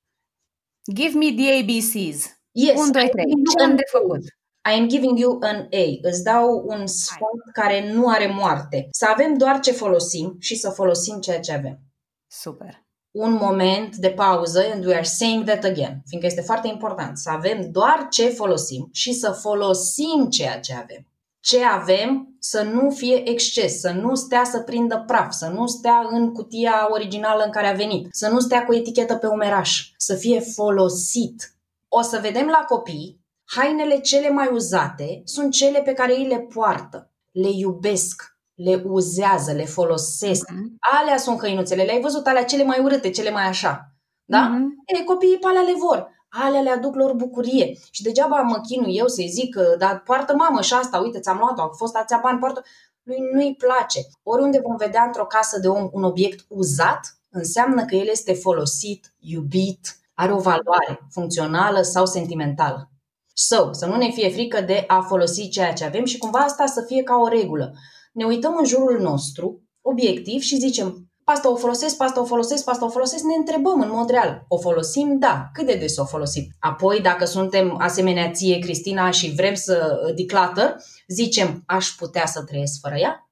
[0.93, 2.19] Give me the ABCs.
[2.51, 2.80] Yes.
[2.80, 3.26] 1, 2, 3.
[3.57, 4.22] Ce am de făcut?
[4.64, 5.99] I am giving you an A.
[6.01, 8.88] Îți dau un sfat care nu are moarte.
[8.91, 11.80] Să avem doar ce folosim și să folosim ceea ce avem.
[12.28, 12.86] Super.
[13.12, 17.30] Un moment de pauză and we are saying that again, fiindcă este foarte important să
[17.30, 21.05] avem doar ce folosim și să folosim ceea ce avem.
[21.39, 26.07] Ce avem să nu fie exces, să nu stea să prindă praf, să nu stea
[26.09, 30.16] în cutia originală în care a venit, să nu stea cu etichetă pe umeraș, să
[30.16, 31.55] fie folosit.
[31.88, 33.20] O să vedem la copii
[33.55, 39.51] Hainele cele mai uzate sunt cele pe care ei le poartă, le iubesc, le uzează,
[39.51, 40.51] le folosesc.
[40.51, 40.99] Mm-hmm.
[40.99, 41.83] Alea sunt căinuțele.
[41.83, 43.91] Le-ai văzut alea cele mai urâte, cele mai așa.
[44.25, 44.51] Da?
[44.51, 44.99] Mm-hmm.
[44.99, 46.09] E, copiii pe alea le vor.
[46.29, 47.77] Alea le aduc lor bucurie.
[47.91, 51.61] Și degeaba mă chinu eu să-i zic, dar poartă mamă și asta, uite, ți-am luat-o,
[51.61, 52.63] a fost ația bani, poartă.
[53.03, 53.99] Lui nu-i place.
[54.23, 59.13] Oriunde vom vedea într-o casă de om un obiect uzat, înseamnă că el este folosit,
[59.19, 62.90] iubit, are o valoare funcțională sau sentimentală.
[63.34, 66.65] So, să nu ne fie frică de a folosi ceea ce avem și cumva asta
[66.65, 67.73] să fie ca o regulă.
[68.13, 72.86] Ne uităm în jurul nostru, obiectiv, și zicem, asta o folosesc, asta o folosesc, asta
[72.86, 74.45] o folosesc, ne întrebăm în mod real.
[74.47, 75.17] O folosim?
[75.19, 75.49] Da.
[75.53, 76.43] Cât de des o folosim?
[76.59, 80.75] Apoi, dacă suntem asemenea ție, Cristina, și vrem să declutter,
[81.07, 83.30] zicem, aș putea să trăiesc fără ea?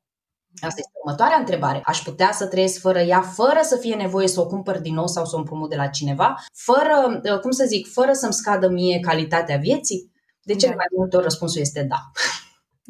[0.54, 1.82] Asta este următoarea întrebare.
[1.84, 5.08] Aș putea să trăiesc fără ea, fără să fie nevoie să o cumpăr din nou
[5.08, 8.70] sau să o împrumut de la cineva, fără, uh, cum să zic, fără să-mi scadă
[8.70, 10.12] mie calitatea vieții?
[10.44, 10.78] De cele da.
[10.78, 12.12] mai multe ori răspunsul este da.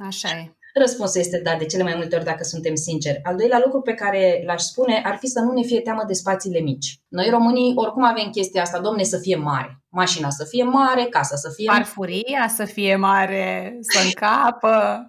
[0.08, 0.54] Așa e.
[0.74, 3.20] Răspunsul este da, de cele mai multe ori, dacă suntem sinceri.
[3.24, 6.14] Al doilea lucru pe care l-aș spune ar fi să nu ne fie teamă de
[6.14, 7.00] spațiile mici.
[7.08, 9.84] Noi românii oricum avem chestia asta, domne, să fie mare.
[9.90, 11.84] Mașina să fie mare, casa să fie mare.
[11.84, 15.04] Farfuria să fie mare, să încapă.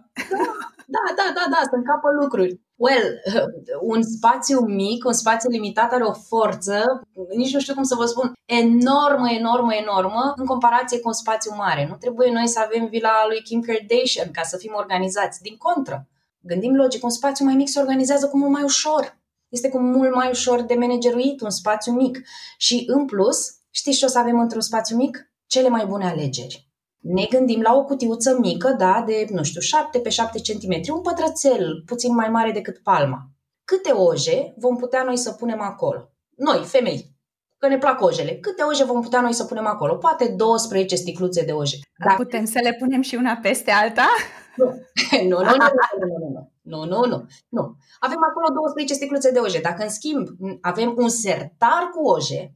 [0.95, 2.61] Da, da, da, da, da, să încapă lucruri.
[2.77, 3.07] Well,
[3.93, 6.85] un spațiu mic, un spațiu limitat are o forță,
[7.37, 11.55] nici nu știu cum să vă spun, enormă, enormă, enormă în comparație cu un spațiu
[11.57, 11.87] mare.
[11.91, 15.43] Nu trebuie noi să avem vila lui Kim Kardashian ca să fim organizați.
[15.43, 16.09] Din contră,
[16.41, 19.19] gândim logic, un spațiu mai mic se organizează cu mult mai ușor.
[19.49, 22.19] Este cu mult mai ușor de manageruit un spațiu mic.
[22.57, 23.39] Și în plus,
[23.71, 25.31] știți ce o să avem într-un spațiu mic?
[25.47, 26.70] Cele mai bune alegeri
[27.01, 31.01] ne gândim la o cutiuță mică, da, de, nu știu, 7 pe 7 cm, un
[31.01, 33.19] pătrățel puțin mai mare decât palma.
[33.65, 36.11] Câte oje vom putea noi să punem acolo?
[36.37, 37.17] Noi, femei,
[37.59, 38.35] că ne plac ojele.
[38.35, 39.97] Câte oje vom putea noi să punem acolo?
[39.97, 41.77] Poate 12 sticluțe de oje.
[42.05, 44.07] Dar putem să le punem și una peste alta?
[44.57, 44.67] Nu,
[45.29, 46.51] nu, nu, nu, nu, nu, nu.
[46.63, 47.77] Nu, nu, nu, nu.
[48.01, 49.61] Avem acolo 12 sticluțe de oje.
[49.61, 50.29] Dacă, în schimb,
[50.61, 52.55] avem un sertar cu oje,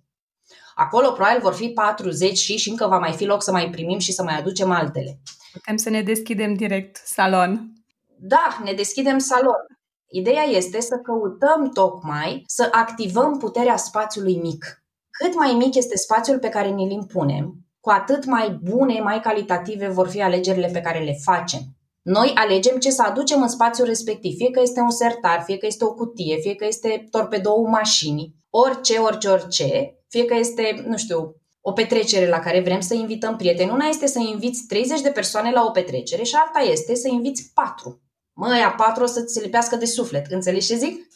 [0.75, 3.99] Acolo probabil vor fi 40 și, și încă va mai fi loc să mai primim
[3.99, 5.21] și să mai aducem altele.
[5.53, 7.73] Putem să ne deschidem direct salon.
[8.19, 9.67] Da, ne deschidem salon.
[10.11, 14.85] Ideea este să căutăm tocmai să activăm puterea spațiului mic.
[15.11, 19.89] Cât mai mic este spațiul pe care ni-l impunem, cu atât mai bune, mai calitative
[19.89, 21.61] vor fi alegerile pe care le facem.
[22.03, 25.67] Noi alegem ce să aducem în spațiul respectiv, fie că este un sertar, fie că
[25.67, 30.97] este o cutie, fie că este torpedou mașini, orice, orice, orice, fie că este, nu
[30.97, 33.71] știu, o petrecere la care vrem să invităm prieteni.
[33.71, 37.51] Una este să inviți 30 de persoane la o petrecere și alta este să inviți
[37.55, 38.03] 4.
[38.33, 40.27] Măi, a 4 o să ți se lipească de suflet.
[40.31, 41.07] Înțelegi ce zic?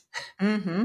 [0.45, 0.83] Mm-hmm.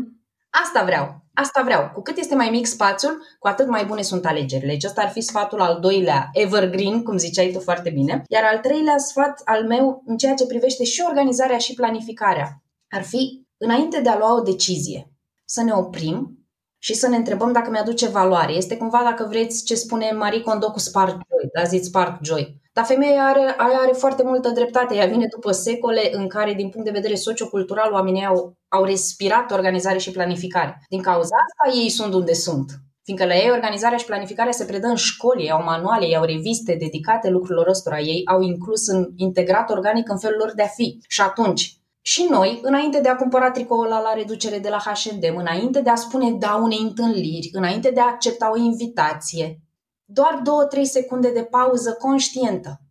[0.50, 1.22] Asta vreau.
[1.34, 1.90] Asta vreau.
[1.94, 4.72] Cu cât este mai mic spațiul, cu atât mai bune sunt alegerile.
[4.72, 8.24] Deci ăsta ar fi sfatul al doilea, evergreen, cum ziceai tu foarte bine.
[8.28, 13.04] Iar al treilea sfat al meu, în ceea ce privește și organizarea și planificarea, ar
[13.04, 15.14] fi, înainte de a lua o decizie,
[15.46, 16.43] să ne oprim
[16.86, 18.54] și să ne întrebăm dacă mi-aduce valoare.
[18.54, 22.62] Este cumva, dacă vreți, ce spune Marie Kondo cu Spark Joy, da, ziți Spark Joy.
[22.74, 24.96] Dar femeia are, are, are foarte multă dreptate.
[24.96, 29.52] Ea vine după secole în care, din punct de vedere sociocultural, oamenii au, au respirat
[29.52, 30.86] organizare și planificare.
[30.90, 32.72] Din cauza asta ei sunt unde sunt.
[33.04, 36.24] Fiindcă la ei organizarea și planificarea se predă în școli, ei au manuale, ei au
[36.24, 40.68] reviste dedicate lucrurilor ăstora, ei au inclus în integrat organic în felul lor de a
[40.68, 41.00] fi.
[41.08, 45.36] Și atunci, și noi, înainte de a cumpăra tricoul ăla la reducere de la H&M,
[45.38, 49.60] înainte de a spune da unei întâlniri, înainte de a accepta o invitație,
[50.06, 50.42] doar
[50.80, 52.82] 2-3 secunde de pauză conștientă.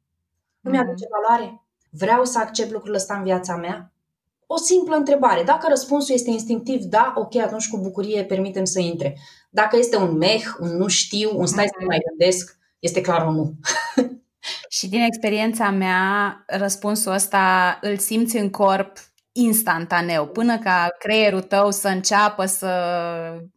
[0.62, 0.86] Îmi mhm.
[0.86, 1.62] aduce valoare?
[1.90, 3.92] Vreau să accept lucrul ăsta în viața mea?
[4.46, 5.42] O simplă întrebare.
[5.42, 9.18] Dacă răspunsul este instinctiv da, ok, atunci cu bucurie permitem să intre.
[9.50, 13.34] Dacă este un meh, un nu știu, un stai să mai gândesc, este clar un
[13.34, 13.52] nu.
[14.68, 18.96] Și din experiența mea, răspunsul ăsta îl simți în corp
[19.32, 22.70] instantaneu, până ca creierul tău să înceapă să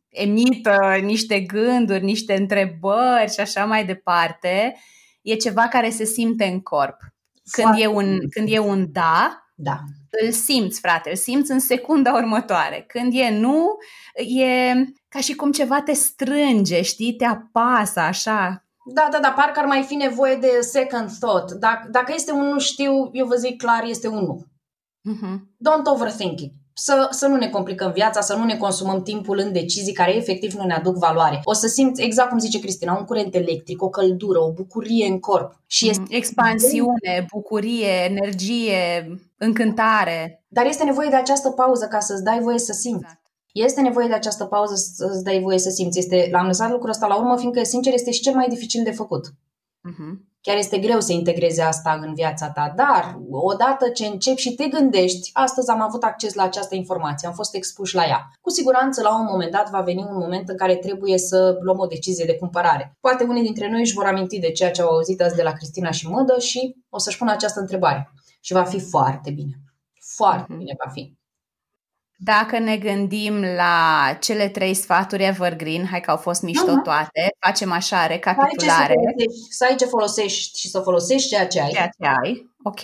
[0.09, 4.75] emită niște gânduri, niște întrebări și așa mai departe,
[5.21, 6.97] e ceva care se simte în corp.
[7.51, 9.79] Când e un, când e un da, da,
[10.23, 12.83] îl simți, frate, îl simți în secunda următoare.
[12.87, 13.77] Când e nu,
[14.39, 14.73] e
[15.07, 19.65] ca și cum ceva te strânge, știi, te apasă așa, da, da, da, parcă ar
[19.65, 21.51] mai fi nevoie de second thought.
[21.51, 24.45] Dacă, dacă este un nu știu, eu vă zic clar, este un nu.
[25.13, 25.39] Uh-huh.
[25.39, 26.53] Don't overthink it.
[26.77, 30.53] Să, să nu ne complicăm viața, să nu ne consumăm timpul în decizii care efectiv
[30.53, 31.41] nu ne aduc valoare.
[31.43, 35.19] O să simți, exact cum zice Cristina, un curent electric, o căldură, o bucurie în
[35.19, 35.63] corp.
[35.65, 40.43] Și este Expansiune, bucurie, energie, încântare.
[40.47, 43.03] Dar este nevoie de această pauză ca să-ți dai voie să simți.
[43.03, 43.24] Exact.
[43.63, 45.99] Este nevoie de această pauză să-ți dai voie să simți.
[45.99, 48.91] Este, l-am lăsat lucrul ăsta la urmă, fiindcă, sincer, este și cel mai dificil de
[48.91, 49.27] făcut.
[49.27, 50.13] Uh-huh.
[50.41, 54.67] Chiar este greu să integrezi asta în viața ta, dar odată ce începi și te
[54.67, 58.29] gândești, astăzi am avut acces la această informație, am fost expuși la ea.
[58.41, 61.79] Cu siguranță, la un moment dat, va veni un moment în care trebuie să luăm
[61.79, 62.97] o decizie de cumpărare.
[62.99, 65.51] Poate unii dintre noi își vor aminti de ceea ce au auzit azi de la
[65.51, 68.11] Cristina și Mădă și o să-și pună această întrebare.
[68.41, 69.53] Și va fi foarte bine.
[70.15, 70.57] Foarte uh-huh.
[70.57, 71.13] bine va fi.
[72.17, 76.83] Dacă ne gândim la cele trei sfaturi evergreen, hai că au fost mișto uh-huh.
[76.83, 78.93] toate, facem așa recapitulare.
[79.49, 81.69] Să ai ce folosești și să folosești ceea ce ai.
[81.69, 82.81] Ceea ce ai, ok.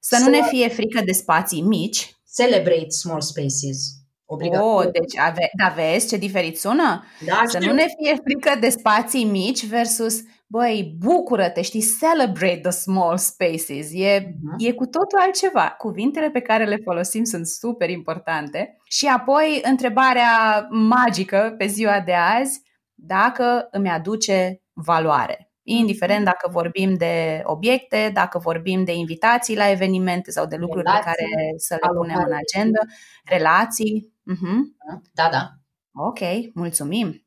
[0.00, 2.14] Să, să nu ne fie frică de spații mici.
[2.36, 3.78] Celebrate small spaces.
[4.24, 4.76] Obligatoriu.
[4.76, 7.04] Oh, deci ave- da, vezi ce diferit sună?
[7.26, 7.70] Da, să știu.
[7.70, 10.20] nu ne fie frică de spații mici versus
[10.50, 13.90] băi, bucură-te, știi, celebrate the small spaces.
[13.92, 14.56] E, uh-huh.
[14.58, 15.74] e cu totul altceva.
[15.78, 18.76] Cuvintele pe care le folosim sunt super importante.
[18.84, 22.62] Și apoi, întrebarea magică pe ziua de azi,
[22.94, 25.52] dacă îmi aduce valoare.
[25.62, 31.04] Indiferent dacă vorbim de obiecte, dacă vorbim de invitații la evenimente sau de lucruri relații,
[31.04, 32.80] pe care să le punem în agenda,
[33.24, 34.12] relații.
[34.32, 35.00] Uh-huh.
[35.12, 35.48] Da, da.
[35.92, 36.18] Ok,
[36.54, 37.24] mulțumim.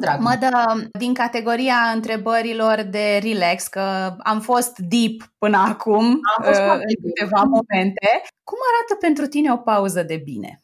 [0.00, 0.20] Drag.
[0.20, 6.60] Mă dă din categoria întrebărilor de relax, că am fost deep până acum, am fost
[6.60, 8.22] uh, în câteva momente.
[8.44, 10.60] Cum arată pentru tine o pauză de bine?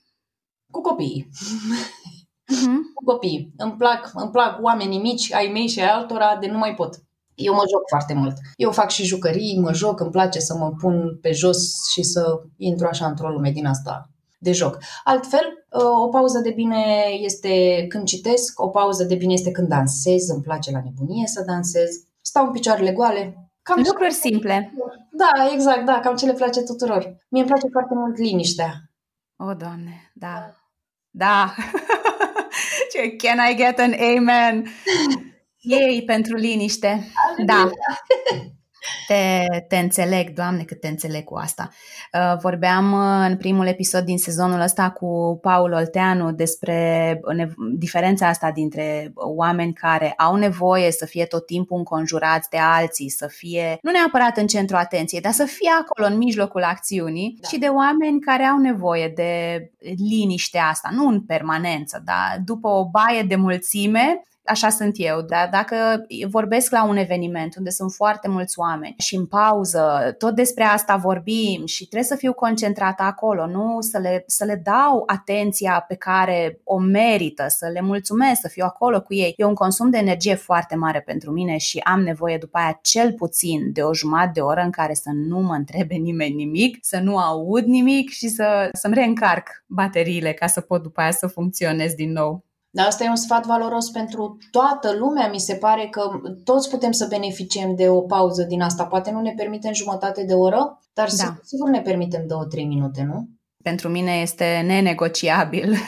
[0.73, 1.29] Cu copiii.
[1.31, 2.79] Uh-huh.
[2.97, 3.53] Cu copiii.
[3.57, 6.95] Îmi plac, îmi plac oamenii mici, ai mei și ai altora, de nu mai pot.
[7.35, 8.37] Eu mă joc foarte mult.
[8.57, 12.41] Eu fac și jucării, mă joc, îmi place să mă pun pe jos și să
[12.57, 14.79] intru așa într-o lume din asta de joc.
[15.05, 19.69] Altfel, uh, o pauză de bine este când citesc, o pauză de bine este când
[19.69, 23.51] dansez, îmi place la nebunie să dansez, stau în picioarele goale.
[23.63, 24.75] Cam Lucruri simple.
[25.13, 27.17] Da, exact, da, cam ce le place tuturor.
[27.29, 28.73] Mie îmi place foarte mult liniștea.
[29.37, 30.55] O, Doamne, da.
[31.11, 31.55] Da.
[32.93, 34.67] Ce, can I get an amen?
[35.61, 37.07] Ei pentru liniște.
[37.47, 37.71] Da.
[39.07, 41.71] Te, te înțeleg, Doamne, cât te înțeleg cu asta.
[42.13, 47.21] Uh, vorbeam uh, în primul episod din sezonul ăsta cu Paul Olteanu despre
[47.77, 53.27] diferența asta dintre oameni care au nevoie să fie tot timpul înconjurați de alții, să
[53.27, 57.49] fie, nu neapărat în centru atenției, dar să fie acolo în mijlocul acțiunii da.
[57.49, 59.63] și de oameni care au nevoie de
[60.09, 65.49] liniștea asta, nu în permanență, dar după o baie de mulțime, așa sunt eu, dar
[65.53, 70.65] dacă vorbesc la un eveniment unde sunt foarte mulți oameni și în pauză tot despre
[70.65, 75.85] asta vorbim și trebuie să fiu concentrată acolo, nu să le, să le dau atenția
[75.89, 79.35] pe care o merită, să le mulțumesc, să fiu acolo cu ei.
[79.37, 83.13] E un consum de energie foarte mare pentru mine și am nevoie după aia cel
[83.13, 86.99] puțin de o jumătate de oră în care să nu mă întrebe nimeni nimic, să
[86.99, 91.93] nu aud nimic și să, să-mi reîncarc bateriile ca să pot după aia să funcționez
[91.93, 92.45] din nou.
[92.71, 95.29] Dar asta e un sfat valoros pentru toată lumea.
[95.29, 96.11] Mi se pare că
[96.45, 98.87] toți putem să beneficiem de o pauză din asta.
[98.87, 101.15] Poate nu ne permitem jumătate de oră, dar da.
[101.15, 103.29] sigur, sigur ne permitem două-trei minute, nu?
[103.63, 105.75] Pentru mine este nenegociabil.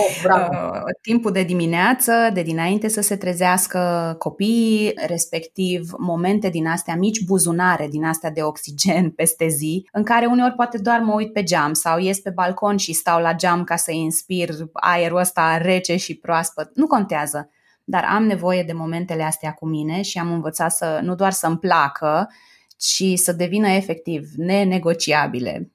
[0.00, 0.76] Oh, bravo.
[0.76, 7.24] Uh, timpul de dimineață, de dinainte să se trezească copiii, respectiv momente din astea mici,
[7.24, 11.42] buzunare din astea de oxigen peste zi, în care uneori poate doar mă uit pe
[11.42, 15.96] geam sau ies pe balcon și stau la geam ca să inspir aerul ăsta rece
[15.96, 16.70] și proaspăt.
[16.74, 17.50] Nu contează,
[17.84, 21.58] dar am nevoie de momentele astea cu mine și am învățat să nu doar să-mi
[21.58, 22.28] placă,
[22.76, 25.70] ci să devină efectiv nenegociabile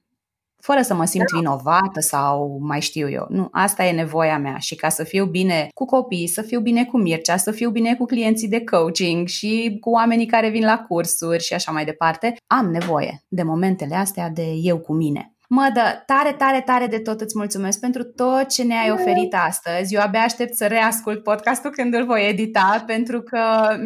[0.64, 3.26] fără să mă simt vinovată sau mai știu eu.
[3.28, 6.84] Nu, asta e nevoia mea și ca să fiu bine cu copii, să fiu bine
[6.84, 10.78] cu Mircea, să fiu bine cu clienții de coaching și cu oamenii care vin la
[10.78, 15.33] cursuri și așa mai departe, am nevoie de momentele astea de eu cu mine.
[15.56, 19.94] Mă dă tare, tare, tare de tot îți mulțumesc pentru tot ce ne-ai oferit astăzi.
[19.94, 23.38] Eu abia aștept să reascult podcastul când îl voi edita, pentru că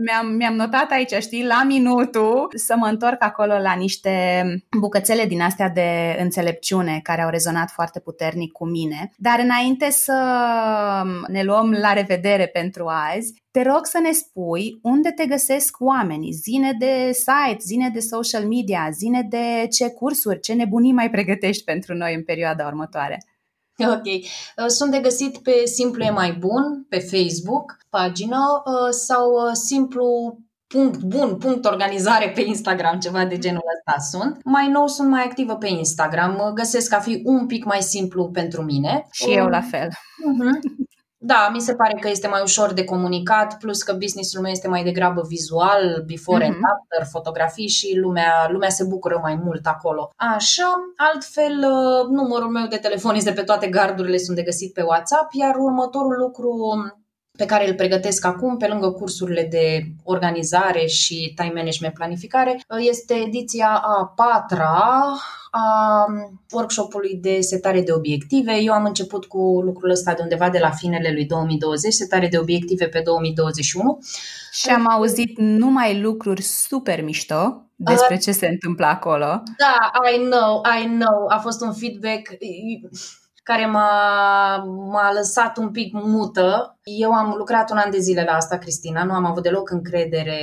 [0.05, 4.43] mi-am, mi-am notat aici, știi, la minutul, să mă întorc acolo la niște
[4.79, 9.13] bucățele din astea de înțelepciune care au rezonat foarte puternic cu mine.
[9.17, 10.23] Dar înainte să
[11.27, 16.33] ne luăm la revedere pentru azi, te rog să ne spui unde te găsesc oamenii,
[16.33, 21.65] zine de site, zine de social media, zine de ce cursuri, ce nebunii mai pregătești
[21.65, 23.19] pentru noi în perioada următoare.
[23.87, 24.05] Ok.
[24.05, 29.53] Uh, sunt de găsit pe Simplu e mai bun, pe Facebook, pagină, uh, sau uh,
[29.53, 34.41] simplu punct bun, punct organizare pe Instagram, ceva de genul ăsta sunt.
[34.45, 38.63] Mai nou sunt mai activă pe Instagram, găsesc a fi un pic mai simplu pentru
[38.63, 39.07] mine.
[39.11, 39.89] Și eu la fel.
[39.89, 40.87] Uh-huh.
[41.21, 44.69] Da, mi se pare că este mai ușor de comunicat, plus că businessul meu este
[44.69, 46.55] mai degrabă vizual, before mm-hmm.
[46.55, 50.11] and after, fotografii și lumea, lumea se bucură mai mult acolo.
[50.17, 54.83] Așa, altfel, uh, numărul meu de telefon este pe toate gardurile, sunt de găsit pe
[54.83, 56.51] WhatsApp, iar următorul lucru
[57.39, 63.15] pe care îl pregătesc acum, pe lângă cursurile de organizare și time management planificare, este
[63.15, 65.05] ediția a patra
[65.51, 66.07] a
[66.53, 68.53] workshopului de setare de obiective.
[68.61, 72.39] Eu am început cu lucrul ăsta de undeva de la finele lui 2020, setare de
[72.39, 73.99] obiective pe 2021.
[74.53, 79.43] Și am auzit numai lucruri super mișto despre ce se întâmplă acolo.
[79.59, 81.27] Da, I know, I know.
[81.29, 82.29] A fost un feedback
[83.49, 86.79] care m-a, m-a lăsat un pic mută.
[86.83, 90.41] Eu am lucrat un an de zile la asta, Cristina, nu am avut deloc încredere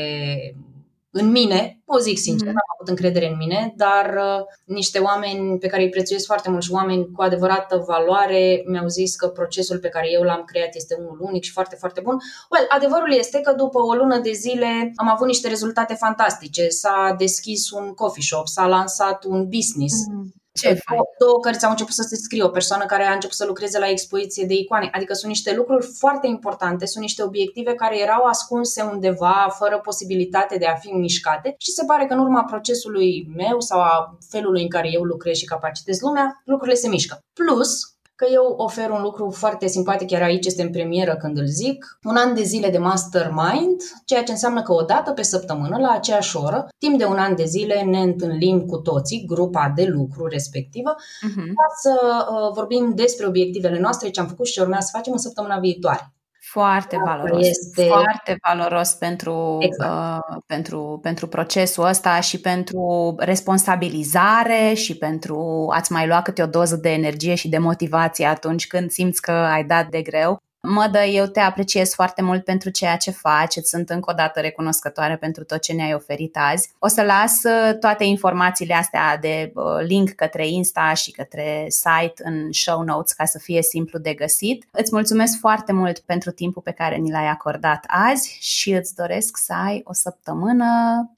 [1.12, 2.52] în mine, o zic sincer, mm-hmm.
[2.52, 6.64] n-am avut încredere în mine, dar uh, niște oameni pe care îi prețuiesc foarte mult
[6.64, 10.96] și oameni cu adevărată valoare mi-au zis că procesul pe care eu l-am creat este
[11.00, 12.18] unul unic și foarte, foarte bun.
[12.52, 16.70] Well, adevărul este că după o lună de zile am avut niște rezultate fantastice.
[16.70, 19.96] S-a deschis un coffee shop, s-a lansat un business.
[20.04, 21.00] Mm-hmm ce fain.
[21.20, 23.90] Două cărți au început să se scrie, o persoană care a început să lucreze la
[23.90, 24.90] expoziție de icoane.
[24.92, 30.58] Adică sunt niște lucruri foarte importante, sunt niște obiective care erau ascunse undeva, fără posibilitate
[30.58, 34.62] de a fi mișcate și se pare că în urma procesului meu sau a felului
[34.62, 37.20] în care eu lucrez și capacitez lumea, lucrurile se mișcă.
[37.34, 41.46] Plus, că eu ofer un lucru foarte simpatic, chiar aici este în premieră când îl
[41.46, 45.78] zic, un an de zile de mastermind, ceea ce înseamnă că o dată pe săptămână,
[45.78, 49.86] la aceeași oră, timp de un an de zile ne întâlnim cu toții, grupa de
[49.86, 51.48] lucru respectivă, uh-huh.
[51.48, 55.14] ca să uh, vorbim despre obiectivele noastre, ce am făcut și ce urmează să facem
[55.14, 56.15] în săptămâna viitoare.
[56.56, 57.48] Foarte valoros.
[57.48, 57.84] Este...
[57.84, 59.92] Foarte valoros pentru, exact.
[60.30, 66.46] uh, pentru, pentru procesul ăsta și pentru responsabilizare și pentru a-ți mai lua câte o
[66.46, 70.45] doză de energie și de motivație atunci când simți că ai dat de greu.
[70.68, 74.40] Mădă, eu te apreciez foarte mult pentru ceea ce faci, îți sunt încă o dată
[74.40, 76.70] recunoscătoare pentru tot ce ne-ai oferit azi.
[76.80, 82.22] O să las uh, toate informațiile astea de uh, link către Insta și către site
[82.24, 84.66] în show notes ca să fie simplu de găsit.
[84.72, 89.38] Îți mulțumesc foarte mult pentru timpul pe care ni l-ai acordat azi și îți doresc
[89.38, 90.66] să ai o săptămână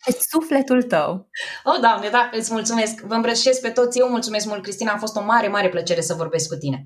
[0.05, 1.29] pe sufletul tău.
[1.63, 3.01] Oh, Doamne, da, îți mulțumesc.
[3.01, 3.99] Vă îmbrășesc pe toți.
[3.99, 4.91] Eu mulțumesc mult, Cristina.
[4.91, 6.85] A fost o mare, mare plăcere să vorbesc cu tine.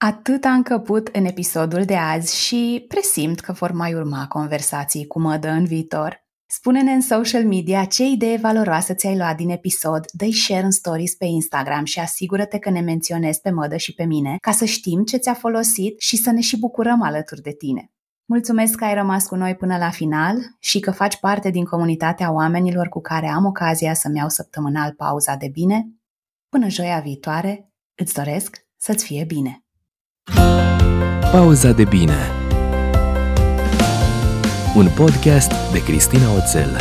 [0.00, 5.20] Atât a încăput în episodul de azi și presimt că vor mai urma conversații cu
[5.20, 6.26] mădă în viitor.
[6.46, 11.14] Spune-ne în social media ce idee valoroasă ți-ai luat din episod, dă share în stories
[11.14, 15.04] pe Instagram și asigură-te că ne menționezi pe mădă și pe mine ca să știm
[15.04, 17.92] ce ți-a folosit și să ne și bucurăm alături de tine.
[18.24, 22.32] Mulțumesc că ai rămas cu noi până la final și că faci parte din comunitatea
[22.32, 25.88] oamenilor cu care am ocazia să-mi iau săptămânal pauza de bine.
[26.48, 29.62] Până joia viitoare, îți doresc să-ți fie bine!
[31.32, 32.16] Pauza de bine.
[34.74, 36.76] Un podcast de Cristina Oțel